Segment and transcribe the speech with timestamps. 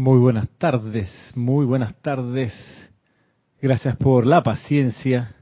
[0.00, 2.54] Muy buenas tardes, muy buenas tardes.
[3.60, 5.34] Gracias por la paciencia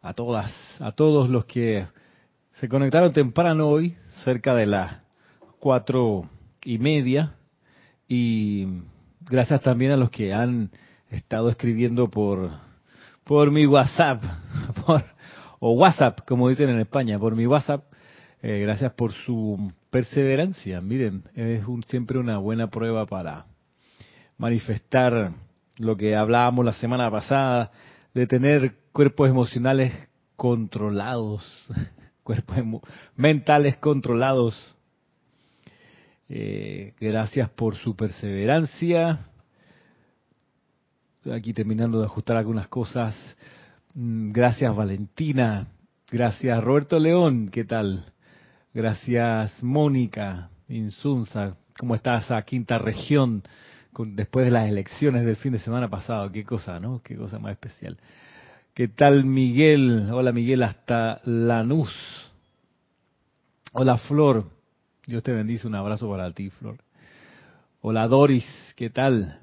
[0.00, 0.50] a todas,
[0.80, 1.86] a todos los que
[2.52, 4.96] se conectaron temprano hoy, cerca de las
[5.60, 6.22] cuatro
[6.64, 7.34] y media,
[8.08, 8.66] y
[9.20, 10.70] gracias también a los que han
[11.10, 12.50] estado escribiendo por
[13.24, 14.22] por mi WhatsApp,
[14.86, 15.04] por,
[15.60, 17.84] o WhatsApp, como dicen en España, por mi WhatsApp.
[18.40, 20.80] Eh, gracias por su perseverancia.
[20.80, 23.46] Miren, es un, siempre una buena prueba para
[24.36, 25.34] manifestar
[25.78, 27.70] lo que hablábamos la semana pasada,
[28.12, 29.92] de tener cuerpos emocionales
[30.34, 31.48] controlados,
[32.24, 32.82] cuerpos
[33.14, 34.76] mentales controlados.
[36.28, 39.28] Eh, gracias por su perseverancia.
[41.18, 43.14] Estoy aquí terminando de ajustar algunas cosas.
[43.94, 45.68] Mm, gracias Valentina.
[46.10, 47.48] Gracias Roberto León.
[47.48, 48.13] ¿Qué tal?
[48.74, 51.56] Gracias Mónica Insunza.
[51.78, 53.44] ¿Cómo está esa quinta región
[53.96, 56.32] después de las elecciones del fin de semana pasado?
[56.32, 57.00] Qué cosa, ¿no?
[57.00, 57.96] Qué cosa más especial.
[58.74, 60.10] ¿Qué tal Miguel?
[60.10, 61.94] Hola Miguel hasta Lanús.
[63.74, 64.50] Hola Flor.
[65.06, 65.68] Dios te bendice.
[65.68, 66.78] Un abrazo para ti, Flor.
[67.80, 68.44] Hola Doris.
[68.74, 69.38] ¿Qué tal?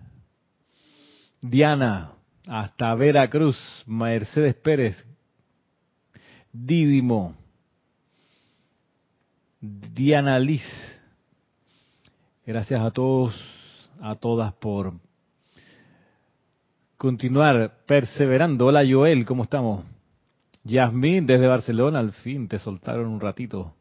[1.39, 2.11] Diana
[2.47, 3.57] hasta Veracruz.
[3.85, 5.01] Mercedes Pérez.
[6.51, 7.40] Dídimo.
[9.61, 10.63] Diana Liz.
[12.47, 13.35] Gracias a todos,
[14.01, 14.93] a todas por
[16.97, 18.65] continuar perseverando.
[18.65, 19.85] Hola Joel, ¿cómo estamos?
[20.63, 23.75] Yasmín desde Barcelona, al fin te soltaron un ratito.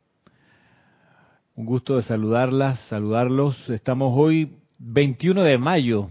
[1.57, 3.71] Un gusto de saludarlas, saludarlos.
[3.71, 6.11] Estamos hoy 21 de mayo.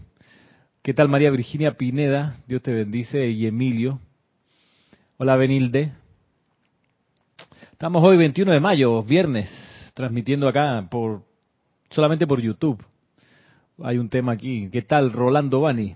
[0.81, 2.37] ¿Qué tal María Virginia Pineda?
[2.47, 3.99] Dios te bendice y Emilio.
[5.17, 5.91] Hola Benilde.
[7.79, 9.49] Estamos hoy 21 de mayo, viernes,
[9.93, 11.23] transmitiendo acá por
[11.89, 12.83] solamente por YouTube.
[13.81, 14.67] Hay un tema aquí.
[14.69, 15.95] ¿Qué tal Rolando Bani?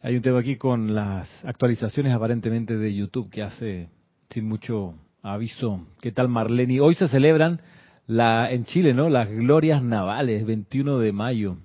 [0.00, 3.90] Hay un tema aquí con las actualizaciones aparentemente de YouTube que hace
[4.30, 5.86] sin mucho aviso.
[6.00, 6.80] ¿Qué tal Marleni?
[6.80, 7.60] Hoy se celebran
[8.06, 9.10] la en Chile, ¿no?
[9.10, 11.58] Las glorias navales, 21 de mayo.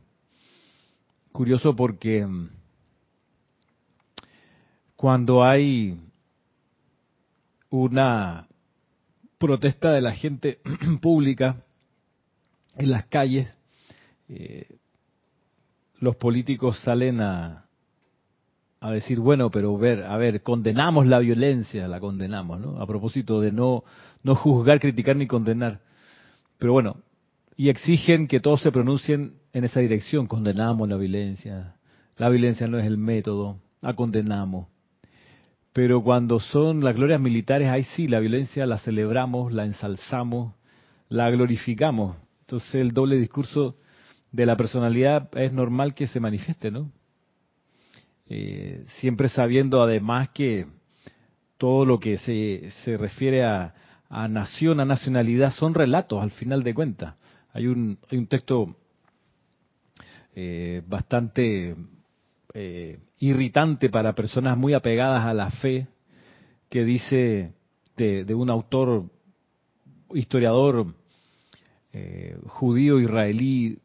[1.31, 2.49] Curioso porque mm,
[4.97, 5.97] cuando hay
[7.73, 8.47] una
[9.39, 10.59] protesta de la gente
[11.01, 11.63] pública
[12.75, 13.51] en las calles,
[14.29, 14.77] eh,
[15.99, 17.65] los políticos salen a,
[18.79, 22.79] a decir, bueno, pero ver, a ver, condenamos la violencia, la condenamos, ¿no?
[22.79, 23.83] A propósito de no,
[24.21, 25.79] no juzgar, criticar ni condenar.
[26.59, 26.97] Pero bueno,
[27.57, 31.75] y exigen que todos se pronuncien en esa dirección, condenamos la violencia,
[32.17, 34.67] la violencia no es el método, la condenamos.
[35.73, 40.53] Pero cuando son las glorias militares, ahí sí, la violencia la celebramos, la ensalzamos,
[41.09, 42.15] la glorificamos.
[42.41, 43.75] Entonces el doble discurso
[44.31, 46.91] de la personalidad es normal que se manifieste, ¿no?
[48.27, 50.67] Eh, siempre sabiendo además que
[51.57, 53.73] todo lo que se, se refiere a,
[54.09, 57.15] a, nación, a nacionalidad, son relatos al final de cuentas.
[57.51, 58.75] Hay un, hay un texto
[60.35, 61.75] eh, bastante
[62.53, 65.87] eh, irritante para personas muy apegadas a la fe,
[66.69, 67.53] que dice
[67.97, 69.05] de, un autor,
[70.13, 70.87] historiador
[71.91, 73.79] eh, judío israelí,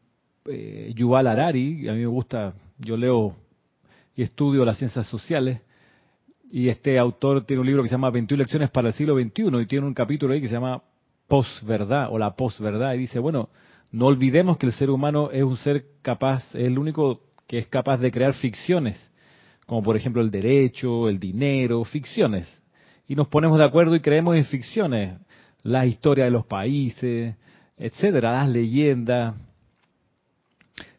[0.45, 3.35] eh, Yuval Harari, a mí me gusta, yo leo
[4.15, 5.61] y estudio las ciencias sociales,
[6.51, 9.61] y este autor tiene un libro que se llama 21 lecciones para el siglo XXI,
[9.61, 10.83] y tiene un capítulo ahí que se llama
[11.27, 13.49] Posverdad, o la posverdad, y dice, bueno,
[13.91, 17.65] no olvidemos que el ser humano es un ser capaz, es el único que es
[17.65, 19.11] capaz de crear ficciones,
[19.65, 22.47] como por ejemplo el derecho, el dinero, ficciones.
[23.07, 25.17] Y nos ponemos de acuerdo y creemos en ficciones,
[25.63, 27.35] la historia de los países,
[27.75, 29.33] etcétera, las leyendas.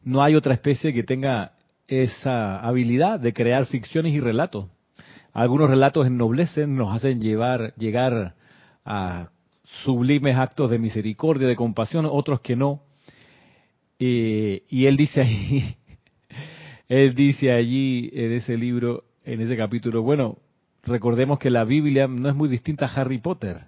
[0.02, 1.52] No hay otra especie que tenga
[1.86, 4.66] esa habilidad de crear ficciones y relatos.
[5.32, 8.34] Algunos relatos ennoblecen, nos hacen llevar, llegar
[8.84, 9.28] a
[9.84, 12.82] sublimes actos de misericordia, de compasión, otros que no.
[14.00, 15.76] y él dice ahí,
[16.90, 20.38] él dice allí en ese libro, en ese capítulo, bueno,
[20.82, 23.58] recordemos que la Biblia no es muy distinta a Harry Potter,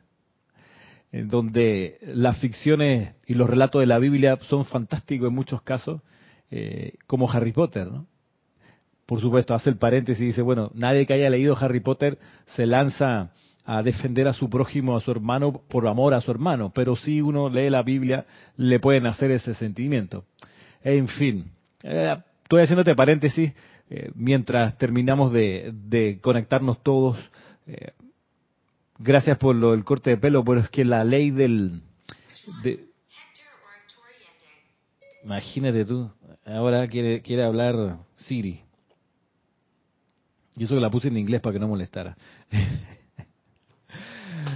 [1.13, 6.03] en donde las ficciones y los relatos de la Biblia son fantásticos en muchos casos,
[6.51, 8.09] eh, como Harry Potter, ¿no?
[9.07, 12.19] Por supuesto, hace el paréntesis y dice, bueno, nadie que haya leído Harry Potter
[12.57, 13.31] se lanza
[13.65, 17.21] a defender a su prójimo, a su hermano, por amor a su hermano, pero si
[17.21, 18.27] uno lee la Biblia,
[18.57, 20.25] le pueden hacer ese sentimiento.
[20.83, 21.53] En fin,
[21.85, 22.17] eh,
[22.53, 23.51] Estoy haciéndote paréntesis
[23.89, 27.17] eh, mientras terminamos de, conectarnos todos.
[27.67, 27.93] Eh,
[28.99, 31.81] gracias por lo del corte de pelo, pero es que la ley del...
[35.25, 36.11] Imagínate tú,
[36.45, 38.61] ahora quiere, quiere hablar Siri.
[40.55, 42.19] Y eso que la puse en inglés para que no molestara.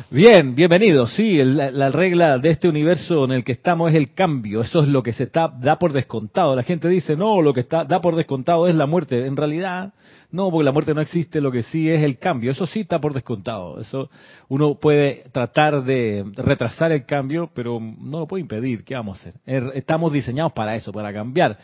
[0.09, 1.15] Bien, bienvenidos.
[1.15, 4.61] Sí, la, regla de este universo en el que estamos es el cambio.
[4.61, 6.55] Eso es lo que se está, da por descontado.
[6.55, 9.27] La gente dice, no, lo que está, da por descontado es la muerte.
[9.27, 9.95] En realidad,
[10.31, 11.41] no, porque la muerte no existe.
[11.41, 12.53] Lo que sí es el cambio.
[12.53, 13.81] Eso sí está por descontado.
[13.81, 14.09] Eso
[14.47, 18.85] uno puede tratar de retrasar el cambio, pero no lo puede impedir.
[18.85, 19.35] ¿Qué vamos a hacer?
[19.45, 21.59] Er, estamos diseñados para eso, para cambiar.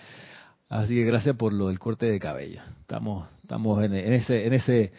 [0.68, 2.60] Así que gracias por lo del corte de cabello.
[2.80, 4.92] Estamos, estamos en, ese, en ese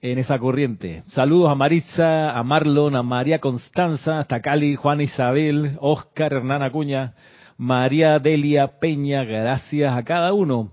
[0.00, 1.02] en esa corriente.
[1.08, 7.14] Saludos a Maritza, a Marlon, a María Constanza, hasta Cali, Juan Isabel, Oscar, Hernán Acuña,
[7.56, 10.72] María Delia Peña, gracias a cada uno.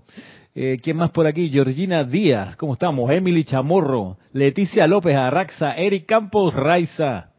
[0.54, 1.50] Eh, ¿Quién más por aquí?
[1.50, 3.10] Georgina Díaz, ¿cómo estamos?
[3.10, 7.30] Emily Chamorro, Leticia López Arraxa, Eric Campos Raiza,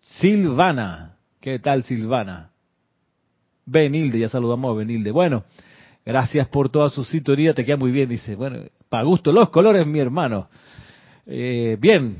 [0.00, 2.50] Silvana, ¿qué tal Silvana?
[3.64, 5.10] Benilde, ya saludamos a Benilde.
[5.10, 5.44] Bueno,
[6.04, 8.36] gracias por toda su sintonía, te queda muy bien, dice.
[8.36, 8.58] Bueno,
[8.92, 10.50] para gusto los colores, mi hermano.
[11.24, 12.14] Eh, bien.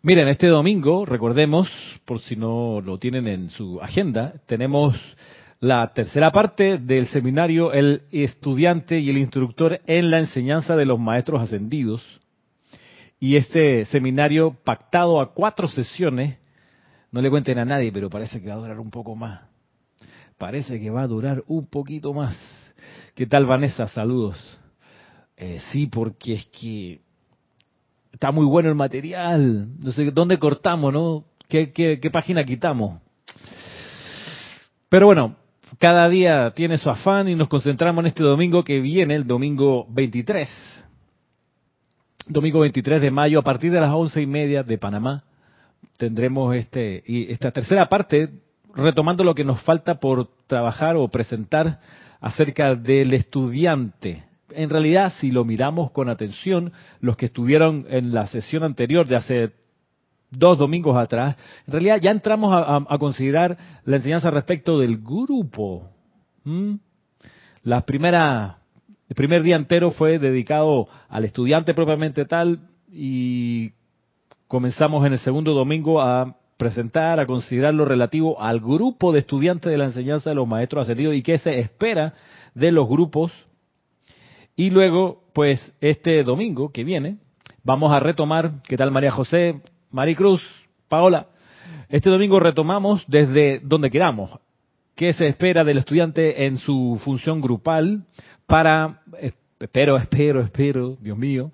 [0.00, 1.68] Miren, este domingo, recordemos,
[2.06, 4.96] por si no lo tienen en su agenda, tenemos
[5.60, 10.98] la tercera parte del seminario El estudiante y el instructor en la enseñanza de los
[10.98, 12.02] maestros ascendidos.
[13.18, 16.38] Y este seminario pactado a cuatro sesiones,
[17.12, 19.42] no le cuenten a nadie, pero parece que va a durar un poco más.
[20.38, 22.34] Parece que va a durar un poquito más.
[23.14, 23.86] ¿Qué tal, Vanessa?
[23.88, 24.59] Saludos.
[25.42, 27.00] Eh, sí, porque es que
[28.12, 29.68] está muy bueno el material.
[29.82, 31.24] No sé dónde cortamos, ¿no?
[31.48, 33.00] ¿Qué, qué, página quitamos?
[34.90, 35.36] Pero bueno,
[35.78, 39.86] cada día tiene su afán y nos concentramos en este domingo que viene, el domingo
[39.88, 40.46] 23.
[42.26, 45.24] Domingo 23 de mayo, a partir de las once y media de Panamá,
[45.96, 48.28] tendremos este y esta tercera parte,
[48.74, 51.80] retomando lo que nos falta por trabajar o presentar
[52.20, 58.26] acerca del estudiante en realidad, si lo miramos con atención, los que estuvieron en la
[58.26, 59.52] sesión anterior de hace
[60.30, 61.36] dos domingos atrás,
[61.66, 65.90] en realidad ya entramos a, considerar la enseñanza respecto del grupo.
[67.62, 68.58] La primera,
[69.08, 72.60] el primer día entero fue dedicado al estudiante propiamente tal
[72.92, 73.72] y
[74.46, 79.70] comenzamos en el segundo domingo a presentar, a considerar lo relativo al grupo de estudiantes
[79.70, 82.14] de la enseñanza de los maestros ascendidos y qué se espera
[82.54, 83.32] de los grupos
[84.60, 87.16] y luego, pues este domingo que viene,
[87.64, 90.42] vamos a retomar, ¿qué tal María José, Maricruz,
[90.86, 91.28] Paola?
[91.88, 94.38] Este domingo retomamos desde donde queramos.
[94.94, 98.04] ¿Qué se espera del estudiante en su función grupal
[98.46, 99.00] para,
[99.58, 101.52] espero, espero, espero, Dios mío,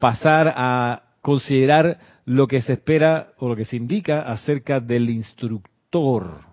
[0.00, 6.47] pasar a considerar lo que se espera o lo que se indica acerca del instructor?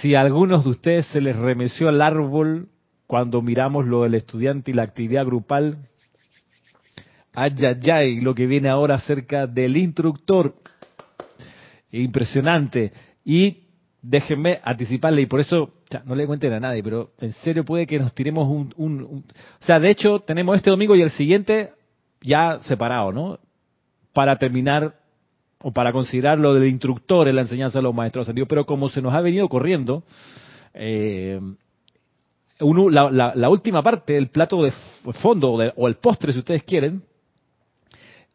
[0.00, 2.68] Si a algunos de ustedes se les remeció el árbol
[3.06, 5.88] cuando miramos lo del estudiante y la actividad grupal,
[7.34, 10.54] ay, ay, ay, lo que viene ahora acerca del instructor,
[11.90, 12.92] impresionante.
[13.24, 13.64] Y
[14.00, 15.70] déjenme anticiparle, y por eso
[16.04, 19.24] no le cuenten a nadie, pero en serio puede que nos tiremos un, un,
[19.60, 21.72] O sea, de hecho, tenemos este domingo y el siguiente
[22.22, 23.38] ya separado, ¿no?
[24.12, 25.01] Para terminar
[25.62, 28.88] o para considerar lo del instructor en la enseñanza de los maestros ascendidos, pero como
[28.88, 30.02] se nos ha venido corriendo,
[30.74, 31.40] eh,
[32.60, 34.72] la, última parte, el plato de
[35.20, 37.02] fondo o el postre, si ustedes quieren,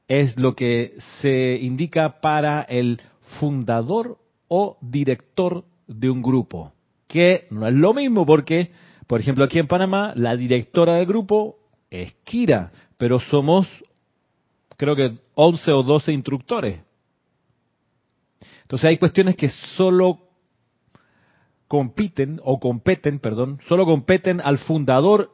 [0.08, 3.02] es lo que se indica para el
[3.40, 4.18] fundador
[4.48, 6.74] o director de un grupo,
[7.08, 8.72] que no es lo mismo porque,
[9.06, 11.58] por ejemplo, aquí en Panamá, la directora del grupo
[11.90, 13.68] es Kira, pero somos,
[14.78, 16.87] creo que 11 o 12 instructores.
[18.68, 20.20] Entonces hay cuestiones que solo
[21.70, 25.32] compiten o competen, perdón, solo competen al fundador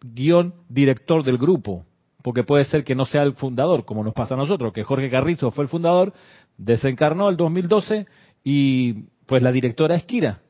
[0.00, 1.84] guion director del grupo,
[2.22, 5.10] porque puede ser que no sea el fundador, como nos pasa a nosotros, que Jorge
[5.10, 6.14] Carrizo fue el fundador,
[6.56, 8.06] desencarnó el 2012
[8.44, 10.40] y pues la directora es Kira.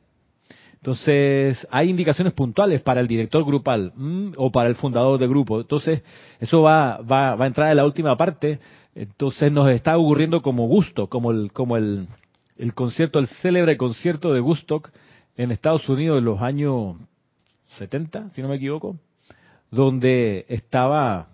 [0.82, 3.92] Entonces, hay indicaciones puntuales para el director grupal
[4.36, 5.60] o para el fundador del grupo.
[5.60, 6.02] Entonces,
[6.40, 8.58] eso va, va, va a entrar en la última parte
[8.94, 12.08] entonces nos está ocurriendo como gusto, como el, como el,
[12.58, 14.90] el concierto, el célebre concierto de Gustock
[15.36, 16.96] en Estados Unidos en los años
[17.78, 18.98] 70, si no me equivoco,
[19.70, 21.28] donde estaba,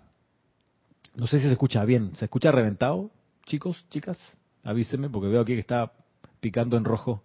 [1.15, 3.11] no sé si se escucha bien, ¿se escucha reventado,
[3.45, 4.17] chicos, chicas?
[4.63, 5.91] Avísenme porque veo aquí que está
[6.39, 7.23] picando en rojo.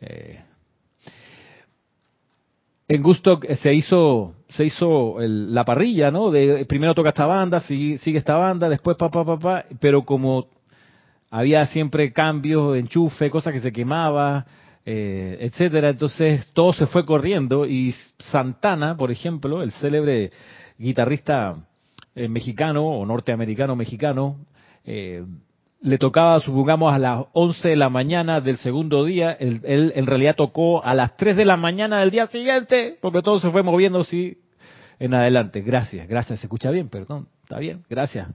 [0.00, 0.40] Eh,
[2.94, 6.30] en Gusto se hizo se hizo la parrilla, ¿no?
[6.30, 10.04] De primero toca esta banda, sigue, sigue esta banda, después pa pa pa pa, pero
[10.04, 10.48] como
[11.30, 14.44] había siempre cambios, enchufe, cosas que se quemaba,
[14.84, 15.88] eh, etcétera.
[15.88, 20.30] Entonces todo se fue corriendo y Santana, por ejemplo, el célebre
[20.76, 21.56] guitarrista
[22.14, 24.36] eh, mexicano o norteamericano mexicano,
[24.84, 25.24] eh,
[25.82, 30.36] le tocaba, supongamos, a las 11 de la mañana del segundo día, él, en realidad
[30.36, 34.00] tocó a las 3 de la mañana del día siguiente, porque todo se fue moviendo
[34.00, 34.38] así
[35.00, 35.60] en adelante.
[35.60, 38.28] Gracias, gracias, se escucha bien, perdón, está bien, gracias.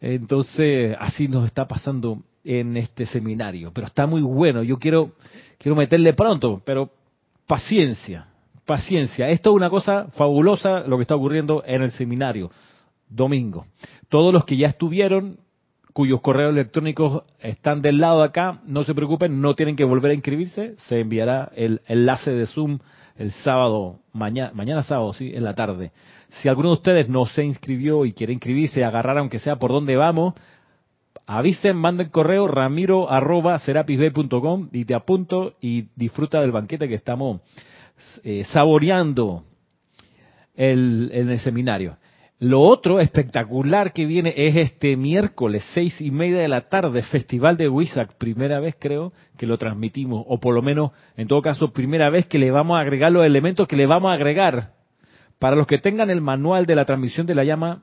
[0.00, 5.12] Entonces, así nos está pasando en este seminario, pero está muy bueno, yo quiero,
[5.58, 6.90] quiero meterle pronto, pero
[7.46, 8.26] paciencia,
[8.66, 9.28] paciencia.
[9.30, 12.50] Esto es una cosa fabulosa lo que está ocurriendo en el seminario,
[13.08, 13.66] domingo.
[14.08, 15.38] Todos los que ya estuvieron,
[15.92, 20.12] cuyos correos electrónicos están del lado de acá, no se preocupen, no tienen que volver
[20.12, 22.78] a inscribirse, se enviará el enlace de Zoom
[23.16, 25.90] el sábado, mañana, mañana sábado, sí, en la tarde.
[26.28, 29.96] Si alguno de ustedes no se inscribió y quiere inscribirse, agarrar aunque sea por dónde
[29.96, 30.34] vamos,
[31.26, 33.60] avisen, manden correo ramiro arroba
[34.72, 37.40] y te apunto y disfruta del banquete que estamos
[38.22, 39.44] eh, saboreando
[40.54, 41.96] el, en el seminario.
[42.40, 47.56] Lo otro espectacular que viene es este miércoles, seis y media de la tarde, Festival
[47.56, 51.72] de Wisak, primera vez creo que lo transmitimos, o por lo menos, en todo caso,
[51.72, 54.74] primera vez que le vamos a agregar los elementos que le vamos a agregar.
[55.40, 57.82] Para los que tengan el manual de la transmisión de la llama,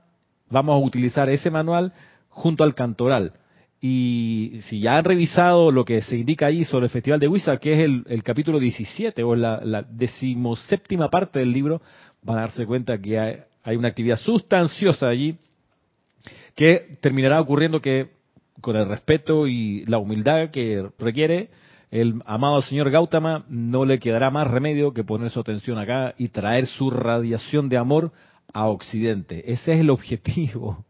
[0.50, 1.92] vamos a utilizar ese manual
[2.30, 3.34] junto al cantoral.
[3.82, 7.60] Y si ya han revisado lo que se indica ahí sobre el Festival de Wisak,
[7.60, 11.82] que es el, capítulo 17 o la, la decimoséptima parte del libro,
[12.22, 15.38] van a darse cuenta que hay, hay una actividad sustanciosa allí
[16.56, 18.12] que terminará ocurriendo que
[18.62, 21.50] con el respeto y la humildad que requiere
[21.92, 26.30] el amado señor Gautama no le quedará más remedio que poner su atención acá y
[26.30, 28.12] traer su radiación de amor
[28.54, 29.52] a Occidente.
[29.52, 30.86] Ese es el objetivo.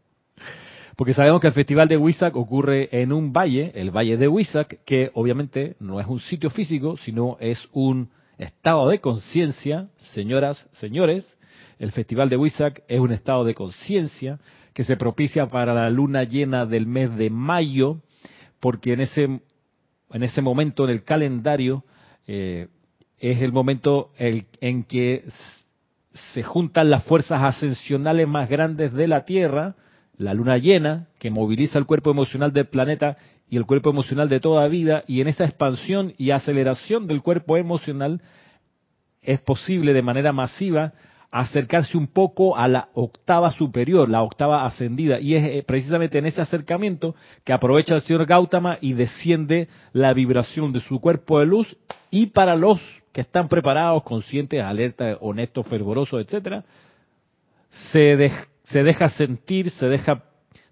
[0.96, 4.82] Porque sabemos que el festival de Huizac ocurre en un valle, el valle de Huizac,
[4.84, 11.35] que obviamente no es un sitio físico, sino es un estado de conciencia, señoras, señores,
[11.78, 14.38] el Festival de Huizac es un estado de conciencia
[14.72, 18.00] que se propicia para la luna llena del mes de mayo,
[18.60, 21.84] porque en ese, en ese momento en el calendario
[22.26, 22.68] eh,
[23.18, 25.24] es el momento en que
[26.32, 29.74] se juntan las fuerzas ascensionales más grandes de la Tierra,
[30.16, 33.18] la luna llena, que moviliza el cuerpo emocional del planeta
[33.48, 37.58] y el cuerpo emocional de toda vida, y en esa expansión y aceleración del cuerpo
[37.58, 38.22] emocional
[39.20, 40.94] es posible de manera masiva
[41.40, 45.20] acercarse un poco a la octava superior, la octava ascendida.
[45.20, 47.14] Y es eh, precisamente en ese acercamiento
[47.44, 51.76] que aprovecha el señor Gautama y desciende la vibración de su cuerpo de luz.
[52.10, 52.80] Y para los
[53.12, 56.64] que están preparados, conscientes, alerta, honestos, fervorosos, etcétera,
[57.92, 58.30] se,
[58.64, 60.24] se deja sentir, se deja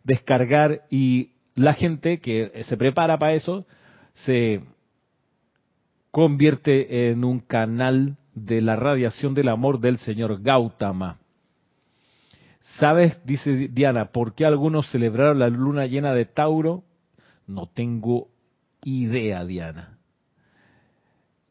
[0.02, 3.66] descargar y la gente que se prepara para eso
[4.14, 4.60] se
[6.10, 11.18] convierte en un canal de la radiación del amor del señor Gautama.
[12.78, 16.82] ¿Sabes, dice Diana, por qué algunos celebraron la luna llena de Tauro?
[17.46, 18.28] No tengo
[18.82, 19.98] idea, Diana.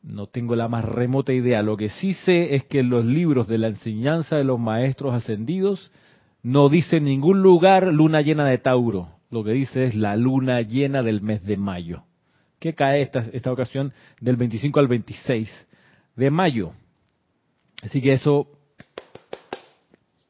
[0.02, 1.62] No tengo la más remota idea.
[1.62, 5.14] Lo que sí sé es que en los libros de la enseñanza de los maestros
[5.14, 5.92] ascendidos
[6.42, 9.10] no dice en ningún lugar luna llena de Tauro.
[9.32, 12.04] Lo que dice es la luna llena del mes de mayo,
[12.60, 15.50] que cae esta, esta ocasión del 25 al 26
[16.16, 16.74] de mayo.
[17.82, 18.48] Así que eso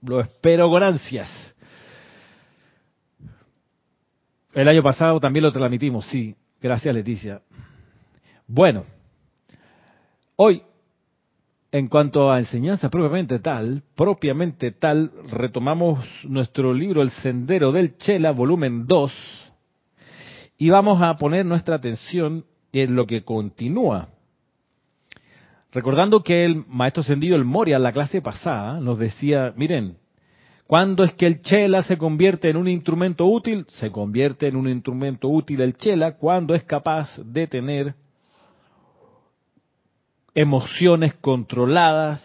[0.01, 1.29] lo espero con ansias.
[4.53, 6.35] El año pasado también lo transmitimos, sí.
[6.61, 7.41] Gracias, Leticia.
[8.47, 8.85] Bueno,
[10.35, 10.61] hoy,
[11.71, 18.31] en cuanto a enseñanza propiamente tal, propiamente tal, retomamos nuestro libro El Sendero del Chela,
[18.31, 19.11] volumen 2,
[20.59, 24.09] y vamos a poner nuestra atención en lo que continúa
[25.73, 29.97] Recordando que el maestro ascendido, el Moria, la clase pasada, nos decía, miren,
[30.67, 33.65] ¿cuándo es que el chela se convierte en un instrumento útil?
[33.69, 37.95] Se convierte en un instrumento útil el chela cuando es capaz de tener
[40.35, 42.23] emociones controladas,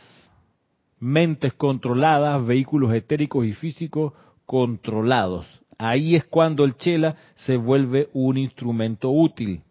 [1.00, 4.12] mentes controladas, vehículos etéricos y físicos
[4.44, 5.46] controlados.
[5.78, 9.62] Ahí es cuando el chela se vuelve un instrumento útil.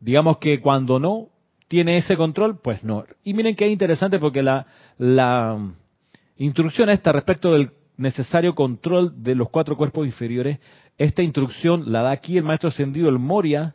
[0.00, 1.28] Digamos que cuando no,
[1.68, 2.60] tiene ese control?
[2.60, 3.04] Pues no.
[3.22, 4.66] Y miren que es interesante porque la,
[4.98, 5.58] la
[6.36, 10.58] instrucción esta respecto del necesario control de los cuatro cuerpos inferiores,
[10.98, 13.74] esta instrucción la da aquí el maestro ascendido, el Moria,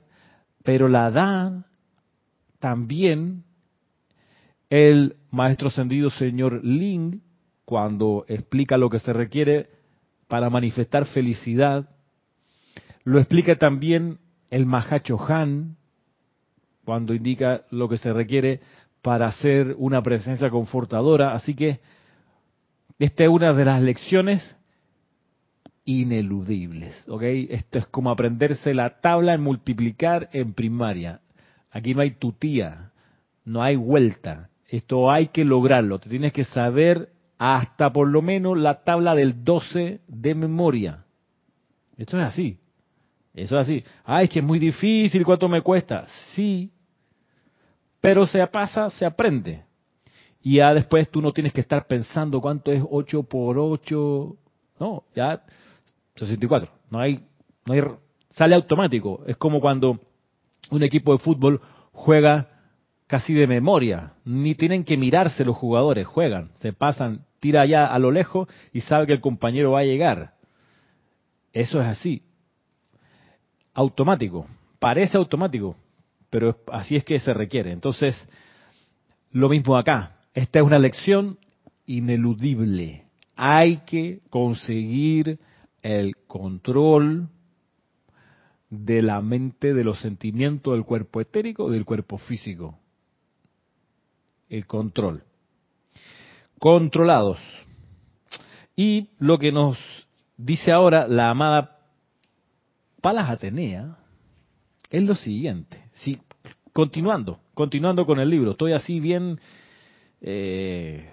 [0.63, 1.65] pero la da
[2.59, 3.43] también
[4.69, 7.21] el maestro ascendido señor Ling
[7.65, 9.69] cuando explica lo que se requiere
[10.27, 11.89] para manifestar felicidad
[13.03, 14.19] Lo explica también
[14.51, 15.77] el Mahacho Han,
[16.89, 18.61] cuando indica lo que se requiere
[19.03, 21.33] para hacer una presencia confortadora.
[21.33, 21.81] Así que
[22.97, 24.57] esta es una de las lecciones
[25.85, 27.21] ineludibles, ¿ok?
[27.51, 31.21] Esto es como aprenderse la tabla en multiplicar en primaria.
[31.69, 32.89] Aquí no hay tutía,
[33.45, 34.49] no hay vuelta.
[34.67, 35.99] Esto hay que lograrlo.
[35.99, 41.05] Te tienes que saber hasta por lo menos la tabla del 12 de memoria.
[41.97, 42.57] Esto es así.
[43.35, 43.83] Eso es así.
[44.05, 46.07] Ay, es que es muy difícil, ¿cuánto me cuesta?
[46.33, 46.71] Sí,
[48.01, 49.63] pero se pasa, se aprende.
[50.41, 54.35] Y ya después tú no tienes que estar pensando cuánto es 8 por 8.
[54.79, 55.43] No, ya
[56.15, 56.69] 64.
[56.89, 57.25] No hay,
[57.65, 57.81] no hay,
[58.31, 59.23] sale automático.
[59.27, 59.99] Es como cuando
[60.71, 62.47] un equipo de fútbol juega
[63.07, 64.13] casi de memoria.
[64.23, 68.81] Ni tienen que mirarse los jugadores, juegan, se pasan, tira allá a lo lejos y
[68.81, 70.35] sabe que el compañero va a llegar.
[71.51, 72.21] Eso es así.
[73.73, 74.45] Automático.
[74.79, 75.75] Parece automático,
[76.29, 77.71] pero así es que se requiere.
[77.71, 78.15] Entonces,
[79.31, 80.17] lo mismo acá.
[80.33, 81.37] Esta es una lección
[81.85, 83.05] ineludible.
[83.35, 85.39] Hay que conseguir
[85.81, 87.29] el control
[88.69, 92.77] de la mente, de los sentimientos del cuerpo etérico, del cuerpo físico.
[94.49, 95.23] El control.
[96.59, 97.39] Controlados.
[98.75, 99.77] Y lo que nos
[100.37, 101.79] dice ahora la amada
[103.01, 103.97] Palas Atenea
[104.89, 105.78] es lo siguiente.
[105.99, 106.19] Sí,
[106.73, 108.51] continuando, continuando con el libro.
[108.51, 109.39] Estoy así bien
[110.21, 111.09] eh,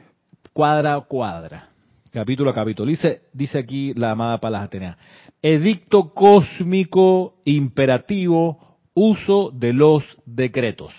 [0.52, 1.70] cuadra a cuadra
[2.16, 2.88] capítulo a capítulo.
[2.88, 4.96] Dice, dice aquí la amada Palas Atenea,
[5.42, 10.92] edicto cósmico imperativo, uso de los decretos,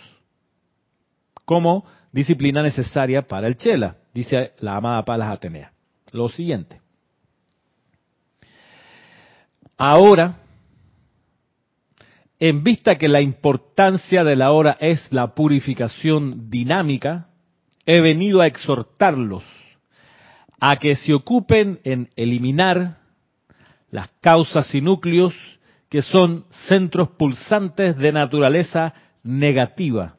[1.44, 5.72] como disciplina necesaria para el Chela, dice la amada Palas Atenea.
[6.12, 6.80] Lo siguiente.
[9.76, 10.38] Ahora,
[12.40, 17.30] en vista que la importancia de la hora es la purificación dinámica,
[17.86, 19.44] he venido a exhortarlos
[20.60, 22.98] a que se ocupen en eliminar
[23.90, 25.34] las causas y núcleos
[25.90, 30.16] que son centros pulsantes de naturaleza negativa.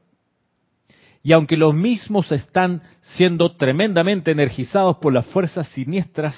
[1.23, 6.35] Y aunque los mismos están siendo tremendamente energizados por las fuerzas siniestras,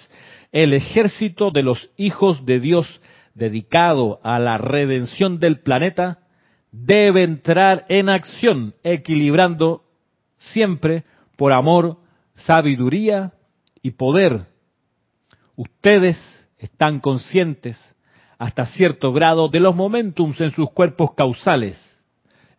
[0.50, 3.00] el ejército de los hijos de Dios
[3.40, 6.18] dedicado a la redención del planeta
[6.70, 9.83] debe entrar en acción, equilibrando
[10.53, 11.05] siempre
[11.37, 11.96] por amor,
[12.35, 13.33] sabiduría
[13.83, 14.42] y poder,
[15.57, 16.18] ustedes
[16.59, 17.79] están conscientes
[18.38, 21.79] hasta cierto grado de los momentums en sus cuerpos causales,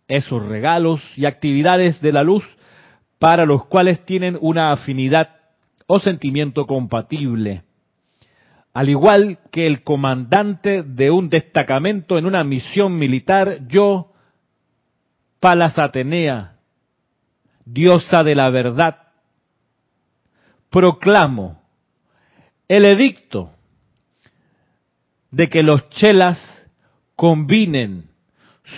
[0.07, 2.43] esos regalos y actividades de la luz
[3.19, 5.29] para los cuales tienen una afinidad
[5.85, 7.61] o sentimiento compatible.
[8.73, 14.13] Al igual que el comandante de un destacamento en una misión militar, yo,
[15.39, 16.55] Palas Atenea,
[17.65, 18.97] diosa de la verdad,
[20.69, 21.61] proclamo
[22.67, 23.51] el edicto
[25.31, 26.39] de que los chelas
[27.15, 28.09] combinen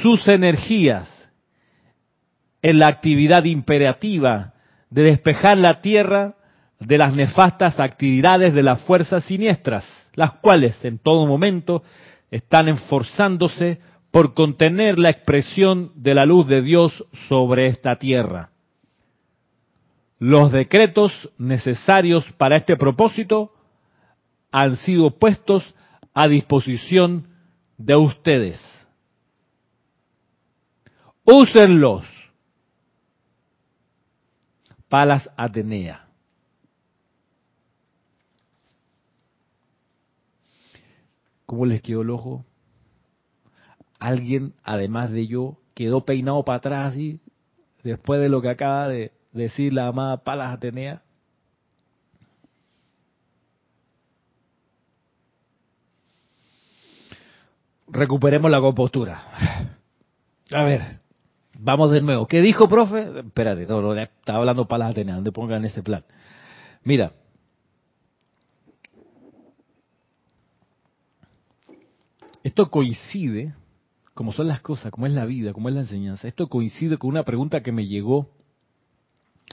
[0.01, 1.09] sus energías
[2.63, 4.53] en la actividad imperativa
[4.89, 6.35] de despejar la tierra
[6.85, 11.83] de las nefastas actividades de las fuerzas siniestras, las cuales en todo momento
[12.31, 13.79] están esforzándose
[14.11, 18.49] por contener la expresión de la luz de Dios sobre esta tierra.
[20.19, 23.51] Los decretos necesarios para este propósito
[24.51, 25.63] han sido puestos
[26.13, 27.27] a disposición
[27.77, 28.61] de ustedes.
[31.23, 32.05] Úsenlos.
[34.87, 36.07] Palas Atenea.
[41.53, 42.43] ¿Cómo les quedó el ojo?
[43.99, 47.19] Alguien, además de yo, quedó peinado para atrás así,
[47.83, 51.03] después de lo que acaba de, decir la amada Palas Atenea?
[57.87, 59.21] Recuperemos la compostura.
[60.51, 61.01] A ver,
[61.59, 62.25] vamos de nuevo.
[62.25, 63.19] ¿Qué dijo, profe?
[63.19, 66.03] Espérate, no, estaba hablando Palas Atenea, donde pongan ese plan.
[66.83, 67.13] Mira,
[72.43, 73.53] esto coincide,
[74.13, 77.09] como son las cosas, como es la vida, como es la enseñanza, esto coincide con
[77.09, 78.29] una pregunta que me llegó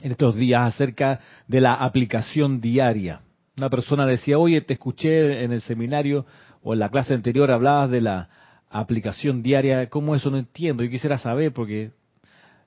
[0.01, 3.21] en estos días acerca de la aplicación diaria.
[3.57, 6.25] Una persona decía, oye, te escuché en el seminario
[6.63, 8.29] o en la clase anterior hablabas de la
[8.69, 10.83] aplicación diaria, ¿cómo eso no entiendo?
[10.83, 11.91] Yo quisiera saber porque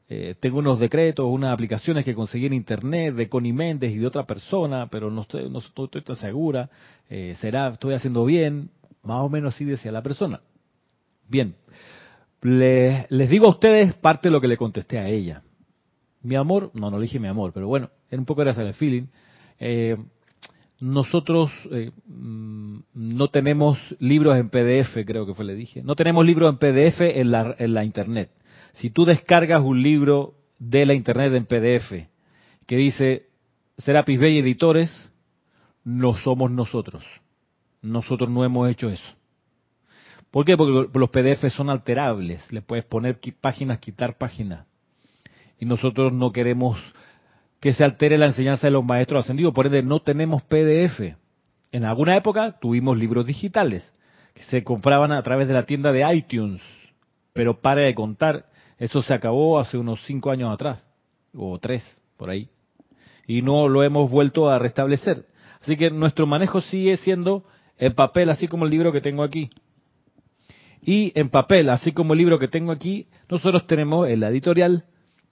[0.09, 4.07] eh, tengo unos decretos, unas aplicaciones que conseguí en internet de Connie Méndez y de
[4.07, 6.69] otra persona, pero no estoy, no estoy, tan segura.
[7.09, 8.71] Eh, ¿Será, estoy haciendo bien?
[9.05, 10.41] Más o menos así decía la persona.
[11.29, 11.55] Bien,
[12.43, 15.43] les, digo a ustedes parte de lo que le contesté a ella.
[16.23, 18.75] Mi amor, no, no le dije mi amor, pero bueno, era un poco era el
[18.75, 19.07] feeling.
[19.59, 19.97] Eh,
[20.81, 25.83] nosotros eh, mm, no tenemos libros en PDF, creo que fue le dije.
[25.83, 28.31] No tenemos libros en PDF en la, en la internet.
[28.75, 32.09] Si tú descargas un libro de la internet en PDF
[32.67, 33.27] que dice
[33.79, 35.11] Serapis Bay Editores,
[35.85, 37.05] no somos nosotros.
[37.85, 39.05] Nosotros no hemos hecho eso.
[40.31, 40.57] ¿Por qué?
[40.57, 42.51] Porque los PDF son alterables.
[42.51, 44.67] Le puedes poner páginas, quitar páginas.
[45.59, 46.79] Y nosotros no queremos
[47.61, 49.53] que se altere la enseñanza de los maestros ascendidos.
[49.53, 51.15] Por ende, no tenemos PDF.
[51.73, 53.93] En alguna época tuvimos libros digitales
[54.33, 56.63] que se compraban a través de la tienda de iTunes.
[57.35, 58.47] Pero para de contar,
[58.79, 60.87] eso se acabó hace unos cinco años atrás,
[61.35, 61.85] o tres,
[62.17, 62.49] por ahí.
[63.27, 65.27] Y no lo hemos vuelto a restablecer.
[65.61, 67.45] Así que nuestro manejo sigue siendo
[67.79, 69.51] en papel, así como el libro que tengo aquí.
[70.83, 74.85] Y en papel, así como el libro que tengo aquí, nosotros tenemos en la editorial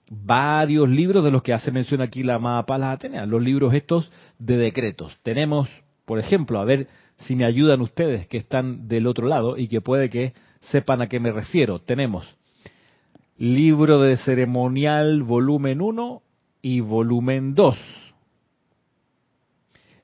[0.09, 4.11] varios libros de los que hace mención aquí la amada Palas Atenea, los libros estos
[4.39, 5.15] de decretos.
[5.23, 5.69] Tenemos,
[6.05, 9.81] por ejemplo, a ver si me ayudan ustedes que están del otro lado y que
[9.81, 11.79] puede que sepan a qué me refiero.
[11.79, 12.27] Tenemos
[13.37, 16.21] libro de ceremonial volumen 1
[16.61, 17.77] y volumen 2.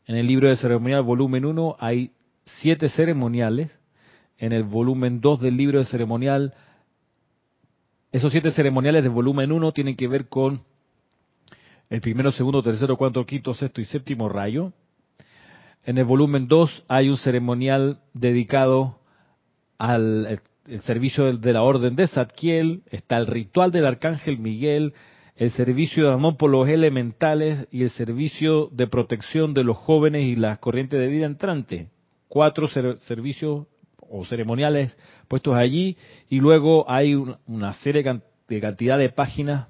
[0.08, 2.12] En el libro de ceremonial volumen 1 hay
[2.58, 3.72] siete ceremoniales.
[4.38, 6.54] En el volumen 2 del libro de ceremonial
[8.12, 10.62] esos siete ceremoniales de volumen 1 tienen que ver con
[11.92, 14.74] el primero, segundo, tercero, cuarto, quinto, sexto y séptimo rayo.
[15.86, 18.98] En el volumen 2 hay un ceremonial dedicado
[19.78, 20.42] al
[20.84, 24.94] servicio de la orden de Zadkiel, está el ritual del arcángel Miguel,
[25.36, 30.24] el servicio de amor por los elementales y el servicio de protección de los jóvenes
[30.24, 31.90] y las corrientes de vida entrante.
[32.30, 35.98] Cuatro servicios o ceremoniales puestos allí
[36.30, 39.68] y luego hay una serie de cantidad de páginas,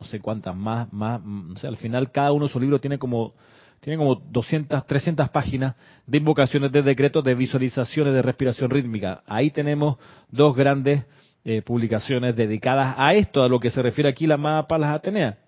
[0.00, 2.98] no sé cuántas más, más, no sé, al final cada uno de sus libros tiene
[2.98, 3.34] como
[3.80, 5.74] tiene como 200, 300 páginas
[6.06, 9.22] de invocaciones de decretos, de visualizaciones de respiración rítmica.
[9.26, 9.96] Ahí tenemos
[10.28, 11.06] dos grandes
[11.44, 15.38] eh, publicaciones dedicadas a esto, a lo que se refiere aquí la amada Palas Atenea.